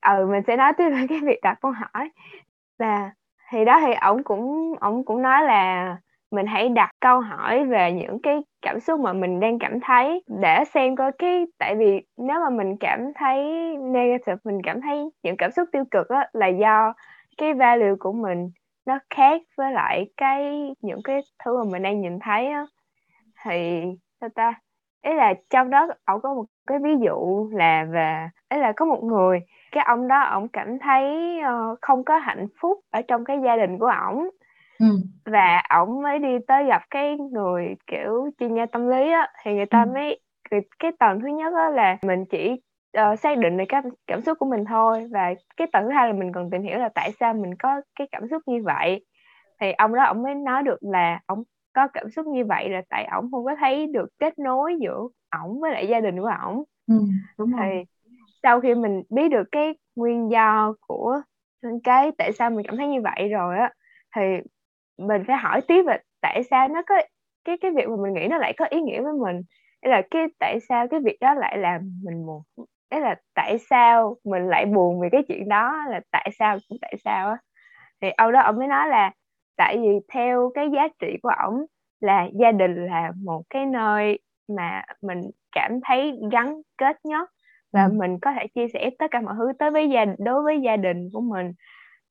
[0.00, 2.10] Ừ mình sẽ nói tiếp về cái việc đặt câu hỏi.
[2.78, 3.10] Và
[3.50, 5.96] thì đó thì ổng cũng ổng cũng nói là
[6.30, 10.22] mình hãy đặt câu hỏi về những cái cảm xúc mà mình đang cảm thấy
[10.40, 13.38] để xem coi cái tại vì nếu mà mình cảm thấy
[13.76, 16.94] negative mình cảm thấy những cảm xúc tiêu cực á là do
[17.38, 18.50] cái value của mình
[18.86, 22.66] nó khác với lại cái những cái thứ mà mình đang nhìn thấy á.
[23.44, 23.82] Thì
[24.24, 24.60] sao ta
[25.02, 28.84] ý là trong đó ổng có một cái ví dụ là về ấy là có
[28.84, 29.40] một người
[29.72, 33.56] cái ông đó ổng cảm thấy uh, không có hạnh phúc ở trong cái gia
[33.56, 34.28] đình của ổng
[34.78, 34.86] ừ.
[35.24, 39.54] và ổng mới đi tới gặp cái người kiểu chuyên gia tâm lý á thì
[39.54, 39.90] người ta ừ.
[39.94, 40.20] mới
[40.50, 42.52] cái, cái tầng thứ nhất á là mình chỉ
[42.98, 46.08] uh, xác định được cái cảm xúc của mình thôi và cái tầng thứ hai
[46.08, 49.04] là mình cần tìm hiểu là tại sao mình có cái cảm xúc như vậy
[49.60, 51.42] thì ông đó ổng mới nói được là ổng
[51.74, 55.08] có cảm xúc như vậy là tại ổng không có thấy được kết nối giữa
[55.42, 56.64] ổng với lại gia đình của ổng.
[56.86, 56.94] Ừ,
[57.38, 57.60] đúng rồi.
[57.70, 57.84] thì
[58.42, 61.20] sau khi mình biết được cái nguyên do của
[61.84, 63.72] cái tại sao mình cảm thấy như vậy rồi á
[64.16, 64.22] thì
[64.98, 66.94] mình phải hỏi tiếp là tại sao nó có
[67.44, 69.42] cái cái việc mà mình nghĩ nó lại có ý nghĩa với mình?
[69.82, 72.42] Hay là cái tại sao cái việc đó lại làm mình buồn?
[72.90, 75.84] Đấy là tại sao mình lại buồn vì cái chuyện đó?
[75.90, 77.36] Là tại sao cũng tại sao á?
[78.00, 79.12] Thì ông đó ông mới nói là
[79.56, 81.64] tại vì theo cái giá trị của ổng
[82.00, 85.20] là gia đình là một cái nơi mà mình
[85.52, 87.30] cảm thấy gắn kết nhất
[87.72, 87.92] và ừ.
[87.92, 90.76] mình có thể chia sẻ tất cả mọi thứ tới với gia đối với gia
[90.76, 91.52] đình của mình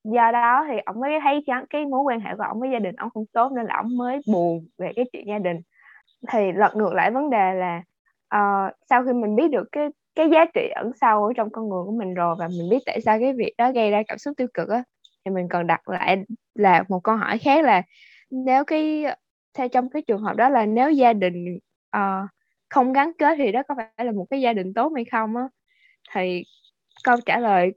[0.03, 2.79] do đó thì ông mới thấy chắn cái mối quan hệ của ông với gia
[2.79, 5.61] đình ông không tốt nên là ông mới buồn về cái chuyện gia đình
[6.31, 7.83] thì lật ngược lại vấn đề là
[8.35, 11.69] uh, sau khi mình biết được cái cái giá trị ẩn sâu ở trong con
[11.69, 14.17] người của mình rồi và mình biết tại sao cái việc đó gây ra cảm
[14.17, 14.83] xúc tiêu cực á
[15.25, 17.81] thì mình cần đặt lại là một câu hỏi khác là
[18.31, 19.05] nếu cái
[19.53, 21.59] theo trong cái trường hợp đó là nếu gia đình
[21.97, 22.29] uh,
[22.69, 25.35] không gắn kết thì đó có phải là một cái gia đình tốt hay không
[25.35, 25.43] á?
[26.13, 26.43] Thì
[27.03, 27.71] câu trả lời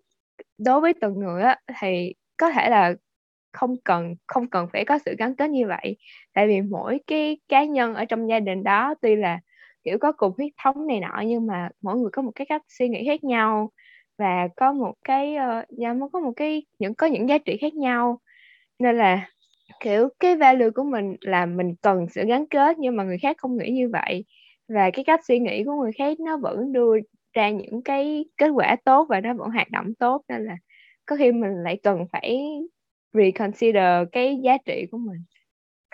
[0.59, 2.95] đối với từng người á thì có thể là
[3.53, 5.97] không cần không cần phải có sự gắn kết như vậy.
[6.35, 9.41] Tại vì mỗi cái cá nhân ở trong gia đình đó tuy là
[9.85, 12.63] kiểu có cùng huyết thống này nọ nhưng mà mỗi người có một cái cách
[12.69, 13.71] suy nghĩ khác nhau
[14.19, 18.21] và có một cái uh, có một cái những có những giá trị khác nhau.
[18.79, 19.29] Nên là
[19.81, 23.37] kiểu cái value của mình là mình cần sự gắn kết nhưng mà người khác
[23.39, 24.25] không nghĩ như vậy.
[24.69, 26.97] Và cái cách suy nghĩ của người khác nó vẫn đưa
[27.33, 30.23] ra những cái kết quả tốt và nó vẫn hoạt động tốt.
[30.29, 30.57] Nên là
[31.07, 32.39] có khi mình lại cần phải
[33.13, 35.25] reconsider cái giá trị của mình.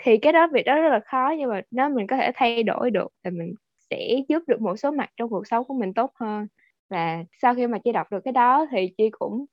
[0.03, 2.63] Thì cái đó việc đó rất là khó nhưng mà nếu mình có thể thay
[2.63, 3.55] đổi được thì mình
[3.91, 6.47] sẽ giúp được một số mặt trong cuộc sống của mình tốt hơn
[6.93, 9.45] và sau khi mà chị đọc được cái đó thì chị cũng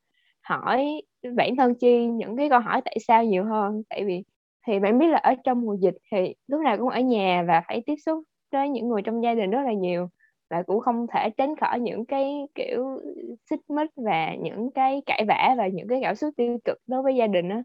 [0.41, 1.01] hỏi
[1.35, 3.83] bản thân chi những cái câu hỏi tại sao nhiều hơn.
[3.89, 4.23] Tại vì
[4.67, 7.61] thì bạn biết là ở trong mùa dịch thì lúc nào cũng ở nhà và
[7.67, 10.09] phải tiếp xúc với những người trong gia đình rất là nhiều
[10.49, 13.01] và cũng không thể tránh khỏi những cái kiểu
[13.49, 17.03] xích mích và những cái cãi vã và những cái cảm xúc tiêu cực đối
[17.03, 17.63] với gia đình á.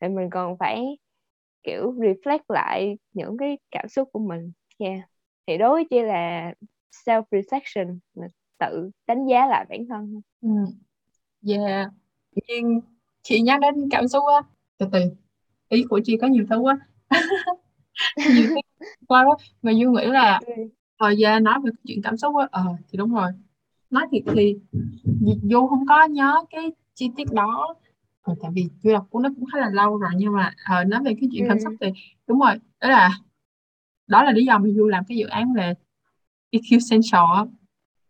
[0.00, 0.98] Thì mình còn phải,
[1.62, 4.52] kiểu, reflect lại những cái cảm xúc của mình.
[4.78, 5.00] Yeah.
[5.46, 6.54] thì đối với chị là
[7.06, 7.98] self reflection
[8.66, 10.20] tự đánh giá lại bản thân.
[10.40, 10.48] Ừ.
[11.48, 11.90] yeah
[12.48, 12.80] nhưng
[13.22, 14.48] chị nhắc đến cảm xúc á.
[14.78, 15.00] Từ từ.
[15.68, 16.78] Ý của chị có nhiều thứ quá.
[18.34, 19.36] Nhiều thứ quá đó.
[19.62, 20.40] Mà du nghĩ là
[20.98, 23.30] thời gian nói về chuyện cảm xúc á ờ thì đúng rồi.
[23.90, 24.56] Nói thiệt thì
[25.42, 27.74] du không có nhớ cái chi tiết đó.
[28.22, 30.84] Ờ, tại vì du đọc cuốn nó cũng khá là lâu rồi nhưng mà ờ,
[30.84, 31.86] nói về cái chuyện cảm xúc thì
[32.26, 32.54] đúng rồi.
[32.80, 33.10] Đó là
[34.06, 35.74] đó là lý do mà du làm cái dự án về
[36.50, 37.48] EQ Central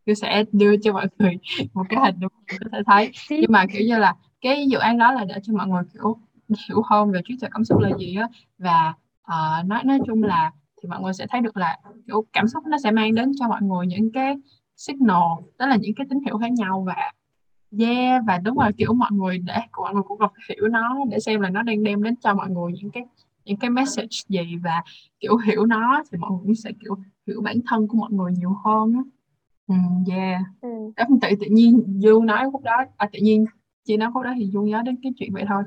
[0.06, 1.38] tôi sẽ đưa cho mọi người
[1.74, 3.10] một cái hình đúng có thể thấy.
[3.30, 6.16] Nhưng mà kiểu như là cái dự án đó là để cho mọi người kiểu
[6.68, 8.28] hiểu hơn về trí tuệ cảm xúc là gì á.
[8.58, 12.48] Và uh, nói nói chung là thì mọi người sẽ thấy được là kiểu cảm
[12.48, 14.36] xúc nó sẽ mang đến cho mọi người những cái
[14.76, 15.22] signal
[15.58, 16.84] đó là những cái tín hiệu khác nhau.
[16.86, 17.12] Và
[17.78, 21.20] yeah và đúng rồi kiểu mọi người để mọi người cũng cần hiểu nó để
[21.20, 23.04] xem là nó đang đem đến cho mọi người những cái
[23.44, 24.56] những cái message gì.
[24.62, 24.82] Và
[25.20, 26.96] kiểu hiểu nó thì mọi người cũng sẽ kiểu
[27.26, 29.02] hiểu bản thân của mọi người nhiều hơn á
[29.66, 29.74] ừ,
[30.10, 30.68] yeah ừ.
[30.96, 33.44] đó tự tự nhiên du nói khúc đó à, tự nhiên
[33.84, 35.62] chị nói khúc đó thì du nhớ đến cái chuyện vậy thôi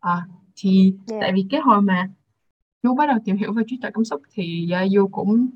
[0.00, 0.26] à,
[0.56, 1.20] thì yeah.
[1.22, 2.08] tại vì cái hồi mà
[2.82, 5.46] du bắt đầu tìm hiểu về trí tuệ cảm xúc thì uh, du cũng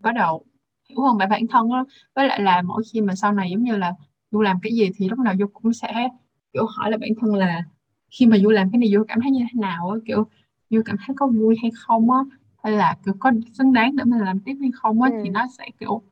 [0.00, 0.44] bắt đầu
[0.88, 1.84] hiểu hơn về bản thân đó.
[2.14, 3.92] với lại là mỗi khi mà sau này giống như là
[4.30, 6.08] du làm cái gì thì lúc nào du cũng sẽ
[6.52, 7.64] kiểu hỏi là bản thân là
[8.10, 10.26] khi mà du làm cái này du cảm thấy như thế nào á kiểu
[10.70, 12.18] du cảm thấy có vui hay không á
[12.62, 15.20] hay là kiểu có xứng đáng để mình làm tiếp hay không á ừ.
[15.24, 16.02] thì nó sẽ kiểu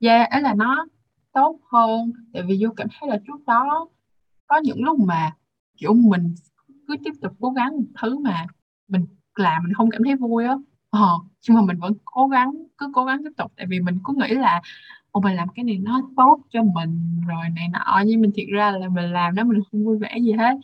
[0.00, 0.86] yeah ấy là nó
[1.32, 3.88] tốt hơn tại vì du cảm thấy là trước đó
[4.46, 5.32] có những lúc mà
[5.78, 6.34] kiểu mình
[6.88, 8.46] cứ tiếp tục cố gắng một thứ mà
[8.88, 10.54] mình làm mình không cảm thấy vui á.
[10.90, 11.08] Ờ,
[11.48, 14.14] nhưng mà mình vẫn cố gắng cứ cố gắng tiếp tục tại vì mình cứ
[14.16, 14.62] nghĩ là
[15.12, 18.02] Ồ mình làm cái này nó tốt cho mình rồi này nọ.
[18.06, 20.56] Nhưng mình thiệt ra là mình làm đó mình không vui vẻ gì hết.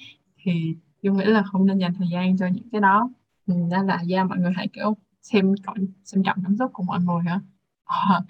[0.45, 3.11] Thì tôi nghĩ là không nên dành thời gian cho những cái đó.
[3.47, 7.01] Nên là ra mọi người hãy kiểu xem trọng xem trọng cảm xúc của mọi
[7.01, 7.41] người hả?
[7.87, 8.22] Ờ,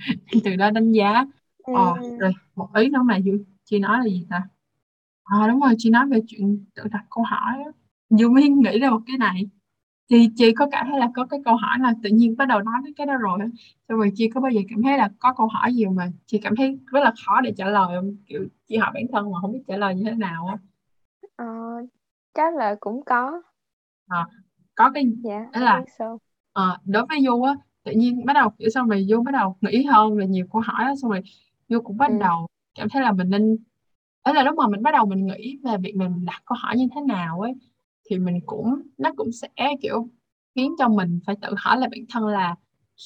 [0.45, 1.25] từ đó đánh giá.
[1.71, 2.17] Ờ, ừ.
[2.17, 3.19] rồi một ý nữa mà
[3.65, 4.43] chị nói là gì ta?
[5.25, 7.65] À, đúng rồi chị nói về chuyện tự đặt câu hỏi
[8.11, 9.51] Dương mới nghĩ ra một cái này.
[10.11, 12.61] Thì chị có cảm thấy là có cái câu hỏi là tự nhiên bắt đầu
[12.63, 13.39] nói đến cái đó rồi
[13.91, 16.41] xong rồi chị có bao giờ cảm thấy là có câu hỏi gì mà chị
[16.43, 18.17] cảm thấy rất là khó để trả lời không?
[18.27, 20.59] Kiểu chị hỏi bản thân mà không biết trả lời như thế nào á.
[21.37, 21.45] Ờ,
[22.35, 23.43] chắc là cũng có.
[24.09, 24.27] À,
[24.75, 26.19] có cái dạ đó là so.
[26.55, 27.55] à, đối với du á
[27.87, 30.63] tự nhiên bắt đầu kiểu xong rồi du bắt đầu nghĩ hơn về nhiều câu
[30.67, 31.21] hỏi á xong rồi
[31.69, 32.17] du cũng bắt ừ.
[32.21, 33.57] đầu cảm thấy là mình nên
[34.27, 36.77] đó là lúc mà mình bắt đầu mình nghĩ về việc mình đặt câu hỏi
[36.77, 37.55] như thế nào ấy
[38.11, 39.49] thì mình cũng nó cũng sẽ
[39.83, 40.09] kiểu
[40.55, 42.55] khiến cho mình phải tự hỏi lại bản thân là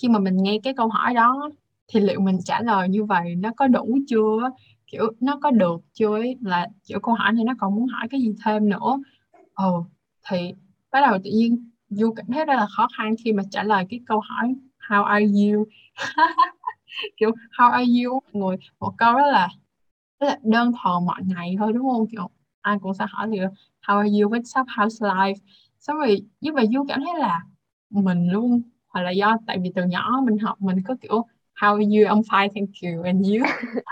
[0.01, 1.51] khi mà mình nghe cái câu hỏi đó
[1.89, 4.51] thì liệu mình trả lời như vậy nó có đủ chưa
[4.87, 6.37] kiểu nó có được chưa ấy?
[6.41, 8.99] Là kiểu câu hỏi này nó còn muốn hỏi cái gì thêm nữa.
[9.55, 9.73] Ừ
[10.31, 10.55] thì
[10.93, 13.85] bắt đầu tự nhiên Du cảm thấy rất là khó khăn khi mà trả lời
[13.91, 14.55] cái câu hỏi
[14.91, 15.67] how are you?
[17.17, 18.21] Kiểu how are you?
[18.33, 19.49] Người một câu đó là
[20.21, 22.07] rất là đơn thuần mọi ngày thôi đúng không?
[22.13, 22.31] Kiểu
[22.63, 23.49] ai cũng sẽ hỏi kiểu
[23.87, 24.31] how are you?
[24.31, 24.67] What's up?
[24.69, 25.35] How's life?
[25.81, 27.41] Xong rồi nhưng mà Du cảm thấy là
[27.91, 31.27] mình luôn hoặc là do tại vì từ nhỏ mình học mình có kiểu
[31.61, 32.17] how are you?
[32.17, 33.03] I'm fine thank you.
[33.05, 33.47] And you?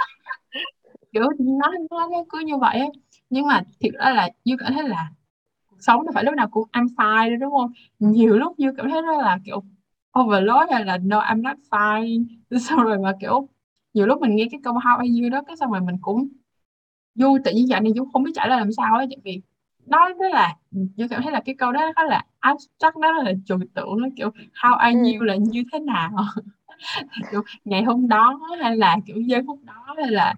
[1.12, 2.88] Kiểu nó nó, cứ như vậy ấy.
[3.30, 5.10] nhưng mà thiệt ra là Du cảm thấy là
[5.70, 7.72] cuộc sống nó phải lúc nào cũng I'm fine đúng không?
[7.98, 9.62] Nhiều lúc Du cảm thấy là kiểu
[10.20, 12.24] overload hay là no I'm not fine.
[12.68, 13.48] Xong rồi mà kiểu
[13.94, 15.30] nhiều lúc mình nghe cái câu how are you?
[15.30, 16.28] đó cái xong rồi mình cũng
[17.14, 19.42] Du tự nhiên dạo này Du không biết trả lời làm sao ấy tại vì
[19.86, 23.32] nó rất là Du cảm thấy là cái câu đó khá là abstract đó là
[23.46, 24.30] trừu tượng nó kiểu
[24.62, 25.20] how are you?
[25.20, 25.26] ừ.
[25.26, 26.10] là như thế nào?
[27.30, 30.34] Kiểu ngày hôm đó hay là kiểu giây phút đó hay là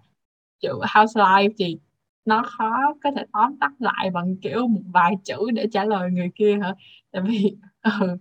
[0.60, 1.50] kiểu how's life?
[1.58, 1.78] Thì
[2.24, 2.70] nó khó
[3.04, 6.58] có thể tóm tắt lại bằng kiểu một vài chữ để trả lời người kia
[6.62, 6.74] hả?
[7.12, 8.18] Tại vì ừ,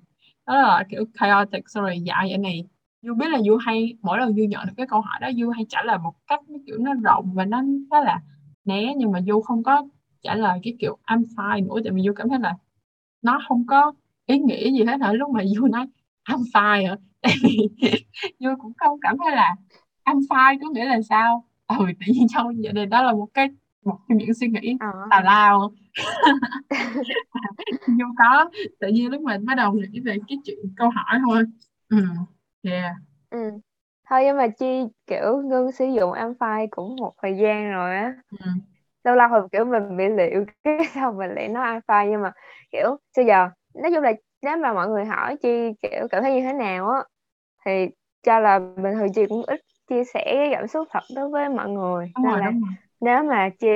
[0.49, 2.65] đó là kiểu chaotic sorry dạo vậy này.
[3.03, 5.51] Du biết là Du hay, mỗi lần Du nhận được cái câu hỏi đó Du
[5.51, 8.21] hay trả lời một cách cái kiểu nó rộng và nó khá là
[8.65, 9.87] né, nhưng mà Du không có
[10.23, 12.55] trả lời cái kiểu I'm fine nữa, tại vì Du cảm thấy là
[13.23, 13.93] nó không có
[14.27, 15.13] ý nghĩa gì hết hả?
[15.13, 15.87] Lúc mà Du nói
[16.29, 16.97] I'm fine hả?
[17.23, 17.57] Tại vì
[18.39, 19.55] Du cũng không cảm thấy là
[20.05, 21.45] I'm fine có nghĩa là sao?
[21.67, 23.49] Ừ tự nhiên trong vậy này đó là một cái
[23.85, 24.87] một trong những suy nghĩ Ờ.
[25.09, 25.71] tào lao.
[27.85, 28.49] Du có.
[28.79, 31.43] Tự nhiên lúc mình bắt đầu nghĩ về cái chuyện câu hỏi thôi.
[31.89, 31.97] Ừ
[32.63, 32.93] yeah.
[33.29, 33.37] Ừ.
[34.09, 34.65] thôi nhưng mà chi
[35.07, 38.13] kiểu ngưng sử dụng Amplify cũng một thời gian rồi á.
[38.31, 38.37] Ừ.
[39.03, 42.31] lâu lâu hồi kiểu mình bị liệu cái sau mình lại nói Amplify nhưng mà
[42.71, 43.49] kiểu bây giờ?
[43.75, 45.49] Nói chung là nếu mà mọi người hỏi chi
[45.81, 47.03] kiểu cảm thấy như thế nào á
[47.65, 47.71] thì
[48.23, 51.49] cho là bình thường chị cũng ít chia sẻ cái cảm xúc thật đối với
[51.49, 52.13] mọi người.
[52.15, 52.71] Đúng nên rồi là đúng rồi
[53.01, 53.67] nếu mà chị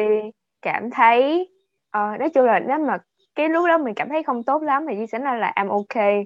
[0.62, 1.50] cảm thấy
[1.98, 2.98] uh, nói chung là nếu mà
[3.36, 5.70] cái lúc đó mình cảm thấy không tốt lắm thì chị sẽ nói là I'm
[5.70, 6.26] okay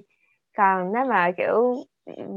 [0.56, 1.76] còn nếu mà kiểu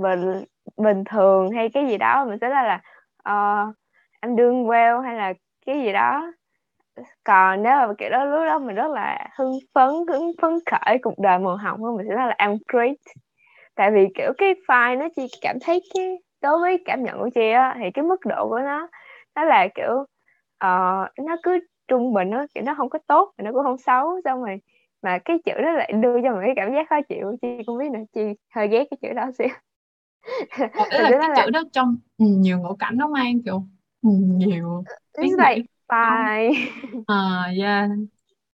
[0.02, 0.44] bình
[0.78, 2.82] bình thường hay cái gì đó mình sẽ nói là
[3.24, 3.76] ờ, uh,
[4.22, 5.34] I'm doing well hay là
[5.66, 6.34] cái gì đó.
[7.24, 10.98] Còn nếu mà kiểu đó lúc đó mình rất là hưng phấn hứng phấn khởi
[11.02, 12.98] cuộc đời màu hồng mình sẽ nói là I'm great.
[13.76, 17.30] Tại vì kiểu cái file nó chỉ cảm thấy cái đối với cảm nhận của
[17.36, 18.88] chị á thì cái mức độ của nó
[19.36, 20.06] nó là kiểu
[20.66, 23.78] uh, nó cứ trung bình nó kiểu nó không có tốt mà nó cũng không
[23.78, 24.22] xấu.
[24.26, 24.58] Xong rồi
[25.02, 27.78] mà cái chữ đó lại đưa cho mình cái cảm giác khó chịu chị cũng
[27.78, 28.22] biết nữa chị
[28.56, 29.48] hơi ghét cái chữ đó xíu.
[30.90, 31.50] Ý là cái chữ là...
[31.54, 33.64] đó trong nhiều ngữ cảnh nó mang kiểu
[34.02, 34.84] nhiều
[35.18, 36.54] ý nghĩa like fine
[37.06, 37.90] à yeah.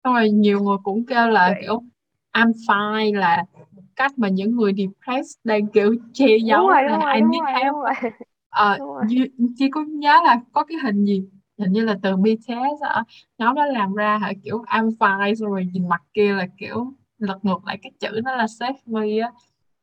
[0.03, 1.61] Xong rồi nhiều người cũng kêu là Vậy.
[1.61, 1.83] kiểu
[2.33, 3.45] I'm fine là
[3.95, 7.21] cách mà những người depressed đang kiểu che giấu đúng rồi, đúng là rồi, I
[7.21, 7.73] đúng need rồi, help.
[7.73, 8.11] đúng rồi.
[8.49, 11.23] Ờ, như, chị có nhớ là có cái hình gì
[11.57, 13.03] hình như là từ BTS á
[13.37, 16.93] nhóm đó làm ra hả kiểu I'm fine xong rồi nhìn mặt kia là kiểu
[17.17, 19.31] lật ngược lại cái chữ nó là save me á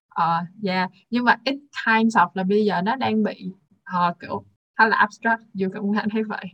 [0.08, 3.52] ờ yeah nhưng mà ít times of là bây giờ nó đang bị
[4.10, 4.44] uh, kiểu
[4.78, 6.44] khá là abstract dù cũng thấy vậy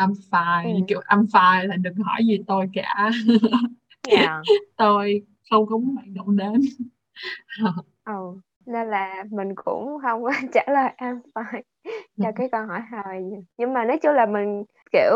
[0.00, 0.80] I'm fine ừ.
[0.88, 3.10] kiểu I'm fine là đừng hỏi gì tôi cả
[4.08, 4.42] yeah.
[4.76, 6.60] tôi không có muốn bạn động đến
[8.04, 8.40] ừ.
[8.66, 11.62] nên là mình cũng không có trả lời I'm fine
[12.20, 13.24] cho cái câu hỏi hồi
[13.56, 15.10] nhưng mà nói chung là mình kiểu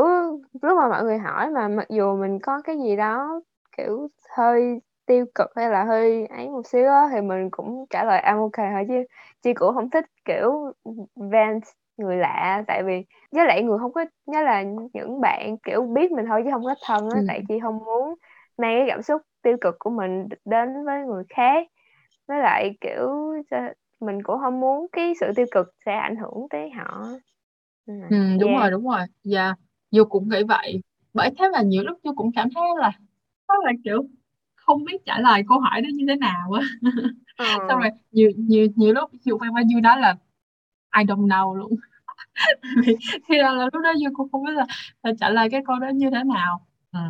[0.63, 3.41] lúc mà mọi người hỏi mà mặc dù mình có cái gì đó
[3.77, 8.05] kiểu hơi tiêu cực hay là hơi ấy một xíu á thì mình cũng trả
[8.05, 8.95] lời I'm okay thôi chứ.
[9.43, 10.73] Chị cũng không thích kiểu
[11.17, 11.63] vent
[11.97, 14.63] người lạ tại vì với lại người không có nhớ là
[14.93, 17.27] những bạn kiểu biết mình thôi chứ không có thân á ừ.
[17.27, 18.15] tại chị không muốn
[18.59, 21.67] mang cái cảm xúc tiêu cực của mình đến với người khác.
[22.29, 23.11] Với lại kiểu
[24.01, 27.07] mình cũng không muốn cái sự tiêu cực sẽ ảnh hưởng tới họ
[27.87, 27.95] ừ,
[28.41, 28.61] đúng yeah.
[28.61, 29.59] rồi đúng rồi dạ yeah.
[29.91, 30.83] dù cũng nghĩ vậy
[31.15, 32.91] bởi thế mà nhiều lúc tôi cũng cảm thấy là
[33.49, 34.05] rất là kiểu
[34.55, 36.63] không biết trả lời câu hỏi đó như thế nào á
[37.39, 37.45] ừ.
[37.69, 40.17] xong rồi nhiều nhiều nhiều lúc dù quen bao nhiêu đó là
[40.99, 41.75] I don't know luôn
[43.29, 44.67] thì là, là lúc đó Dương cũng không biết là,
[45.03, 47.01] là trả lời cái câu đó như thế nào ừ.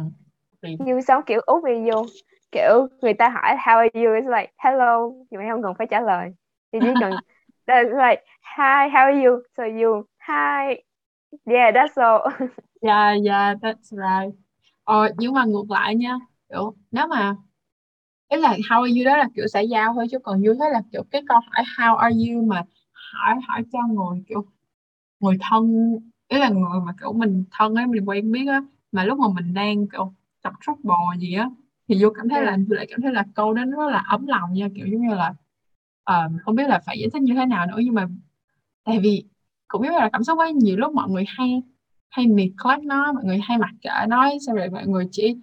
[0.62, 0.76] thì...
[0.78, 2.06] như sống kiểu út vô
[2.52, 5.86] kiểu người ta hỏi how are you it's like hello thì mày không cần phải
[5.90, 6.30] trả lời
[6.74, 7.20] thì chỉ cần
[7.68, 8.22] that's like
[8.58, 9.42] hi how are you?
[9.56, 10.82] So you hi.
[11.46, 12.30] Yeah that's all.
[12.82, 14.32] Yeah yeah that's right.
[14.84, 16.18] Ờ nhưng mà ngược lại nha
[16.48, 17.36] kiểu nếu mà
[18.28, 19.04] ý là how are you?
[19.06, 21.64] đó là kiểu xã giao thôi chứ còn như thế là kiểu cái câu hỏi
[21.78, 22.46] how are you?
[22.46, 22.64] mà
[23.14, 24.46] hỏi hỏi cho người kiểu
[25.20, 25.72] người thân
[26.28, 28.62] ý là người mà kiểu mình thân ấy mình quen biết á
[28.92, 30.54] mà lúc mà mình đang kiểu tập
[30.84, 31.50] bò gì á
[31.88, 34.26] thì vô cảm thấy là lại cảm thấy là câu đó nó rất là ấm
[34.26, 35.34] lòng nha kiểu giống như là
[36.10, 38.08] uh, không biết là phải giải thích như thế nào nữa nhưng mà
[38.84, 39.24] tại vì
[39.68, 41.62] cũng biết là cảm xúc ấy nhiều lúc mọi người hay
[42.08, 45.36] hay neglect nó mọi người hay mặc kệ nói xong rồi mọi người chỉ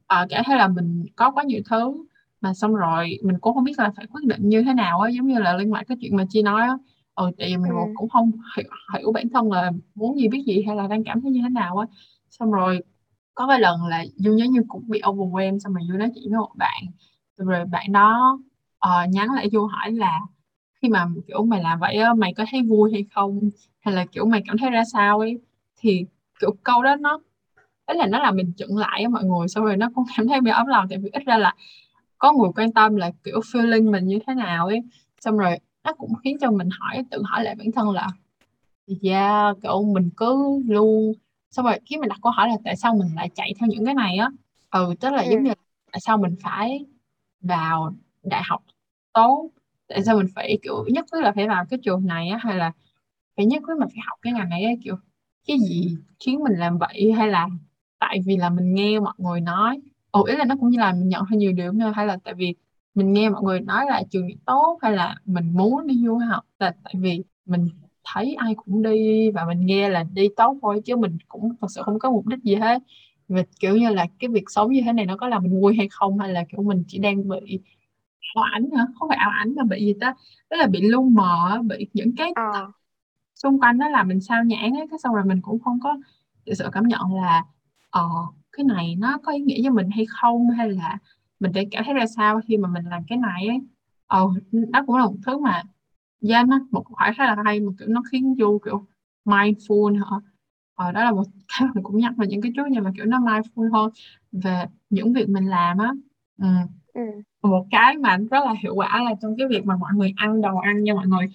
[0.00, 2.04] uh, cảm thấy là mình có quá nhiều thứ
[2.40, 5.10] mà xong rồi mình cũng không biết là phải quyết định như thế nào á
[5.10, 6.78] giống như là liên quan cái chuyện mà chi nói á
[7.14, 7.92] ừ tại vì mình ừ.
[7.94, 8.66] cũng không hiểu,
[8.98, 11.48] hiểu bản thân là muốn gì biết gì hay là đang cảm thấy như thế
[11.48, 11.86] nào á
[12.30, 12.80] xong rồi
[13.34, 16.30] có vài lần là du nhớ như cũng bị overwhelmed xong rồi du nói chuyện
[16.30, 16.82] với một bạn
[17.36, 18.38] rồi bạn đó
[18.88, 20.20] uh, nhắn lại du hỏi là
[20.82, 23.50] khi mà kiểu mày làm vậy á mày có thấy vui hay không?
[23.80, 25.38] Hay là kiểu mày cảm thấy ra sao ấy?
[25.80, 26.06] Thì
[26.40, 27.20] kiểu câu đó nó
[27.86, 30.28] ấy là nó làm mình chững lại á mọi người xong rồi nó cũng cảm
[30.28, 31.54] thấy bị ấm lòng tại vì ít ra là
[32.18, 34.80] có người quan tâm là kiểu feeling mình như thế nào ấy.
[35.20, 38.08] Xong rồi nó cũng khiến cho mình hỏi tự hỏi lại bản thân là
[39.02, 41.12] yeah cậu mình cứ luôn.
[41.50, 43.84] Xong rồi khi mình đặt câu hỏi là tại sao mình lại chạy theo những
[43.84, 44.30] cái này á?
[44.70, 45.30] Ừ tức là ừ.
[45.30, 45.52] giống như
[45.92, 46.84] tại sao mình phải
[47.40, 48.62] vào đại học
[49.12, 49.50] tốt.
[49.88, 52.56] Tại sao mình phải, kiểu, nhất quyết là phải vào cái trường này á, hay
[52.56, 52.72] là
[53.36, 54.96] phải nhất quyết mình phải học cái ngành này á, kiểu,
[55.46, 55.96] cái gì
[56.26, 57.48] khiến mình làm vậy, hay là
[57.98, 59.80] tại vì là mình nghe mọi người nói.
[60.10, 62.16] Ồ, ý là nó cũng như là mình nhận hơi nhiều điều nữa hay là
[62.24, 62.54] tại vì
[62.94, 66.44] mình nghe mọi người nói là trường tốt, hay là mình muốn đi du học,
[66.58, 67.68] là tại vì mình
[68.04, 71.66] thấy ai cũng đi và mình nghe là đi tốt thôi, chứ mình cũng thật
[71.74, 72.82] sự không có mục đích gì hết.
[73.28, 75.76] Và kiểu như là cái việc sống như thế này nó có làm mình vui
[75.76, 76.18] hay không?
[76.18, 77.60] Hay là kiểu mình chỉ đang bị
[78.36, 78.86] ảo ảnh hả?
[78.98, 80.14] Không phải ảo ảnh mà bị gì ta?
[80.50, 82.72] Đó là bị lu mờ bị những cái ờ.
[83.34, 85.96] xung quanh nó làm mình sao nhãng ấy cái xong rồi mình cũng không có
[86.46, 87.44] thực sự cảm nhận là
[87.90, 88.08] ờ
[88.52, 90.98] cái này nó có ý nghĩa với mình hay không hay là
[91.40, 93.58] mình sẽ cảm thấy ra sao khi mà mình làm cái này ấy
[94.06, 95.62] ờ đó cũng là một thứ mà
[96.30, 98.86] yeah, nó một câu hỏi khá là hay mà kiểu nó khiến Du kiểu
[99.24, 100.16] mindful hả?
[100.74, 103.04] Ờ đó là một cái mình cũng nhắc về những cái chút nhưng mà kiểu
[103.06, 103.90] nó mindful hơn
[104.32, 105.92] về những việc mình làm á.
[106.38, 106.46] Ừ.
[106.94, 110.12] ừ một cái mà rất là hiệu quả là trong cái việc mà mọi người
[110.16, 111.26] ăn đồ ăn nha mọi người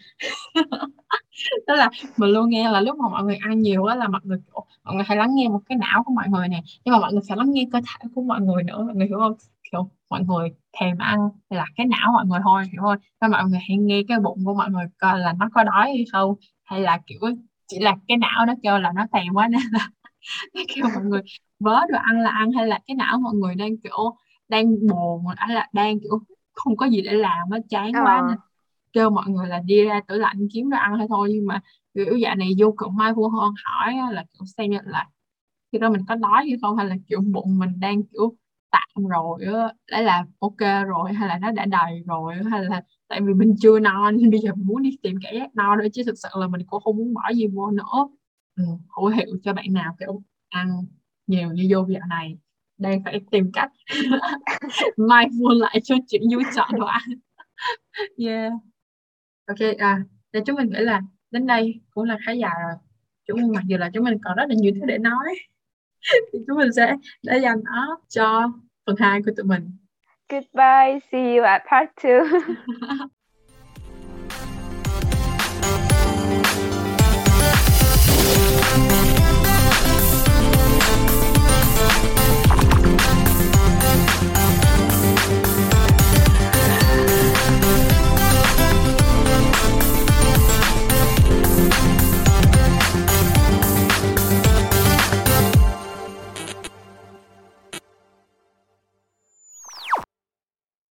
[1.67, 4.21] tức là mình luôn nghe là lúc mà mọi người ăn nhiều á là mọi
[4.23, 4.37] người
[4.83, 7.13] mọi người hay lắng nghe một cái não của mọi người nè nhưng mà mọi
[7.13, 9.33] người phải lắng nghe cơ thể của mọi người nữa mọi người hiểu không
[9.71, 10.49] kiểu mọi người
[10.79, 14.01] thèm ăn là cái não mọi người thôi hiểu không và mọi người hãy nghe
[14.07, 17.19] cái bụng của mọi người coi là nó có đói hay không hay là kiểu
[17.67, 19.89] chỉ là cái não nó kêu là nó thèm quá nên là
[20.55, 21.21] nó kêu mọi người
[21.59, 24.15] vớ đồ ăn là ăn hay là cái não mọi người đang kiểu
[24.47, 26.19] đang buồn hay là đang kiểu
[26.53, 28.27] không có gì để làm nó chán quá ờ.
[28.27, 28.37] nên
[28.93, 31.29] kêu mọi người là đi ra tủ lạnh kiếm đồ ăn hay thôi.
[31.33, 31.61] Nhưng mà
[31.93, 35.09] kiểu dạ này vô cực mai vua hơn hỏi là kiểu xem như là
[35.71, 38.35] khi đó mình có đói hay không hay là kiểu bụng mình đang kiểu
[38.71, 42.83] tạm rồi á đã là ok rồi hay là nó đã đầy rồi hay là
[43.07, 45.75] tại vì mình chưa no nên bây giờ mình muốn đi tìm cảm giác no
[45.75, 48.07] nữa chứ thực sự là mình cũng không muốn bỏ gì vô nữa.
[48.55, 48.63] Ừ,
[48.97, 50.85] hữu hiệu cho bạn nào kiểu ăn
[51.27, 52.37] nhiều như vô dạo này
[52.77, 53.71] đang phải tìm cách.
[54.97, 57.03] Mai mua lại cho chuyện vui chọn đồ ăn.
[58.17, 58.53] Yeah.
[59.47, 59.99] Ok à
[60.33, 61.01] thì chúng mình nghĩ là
[61.31, 62.73] đến đây cũng là khá dài rồi.
[63.27, 65.35] Chúng mình mặc dù là chúng mình còn rất là nhiều thứ để nói
[66.33, 68.51] thì chúng mình sẽ để dành nó cho
[68.85, 69.77] phần 2 của tụi mình.
[70.29, 72.21] Goodbye see you at part 2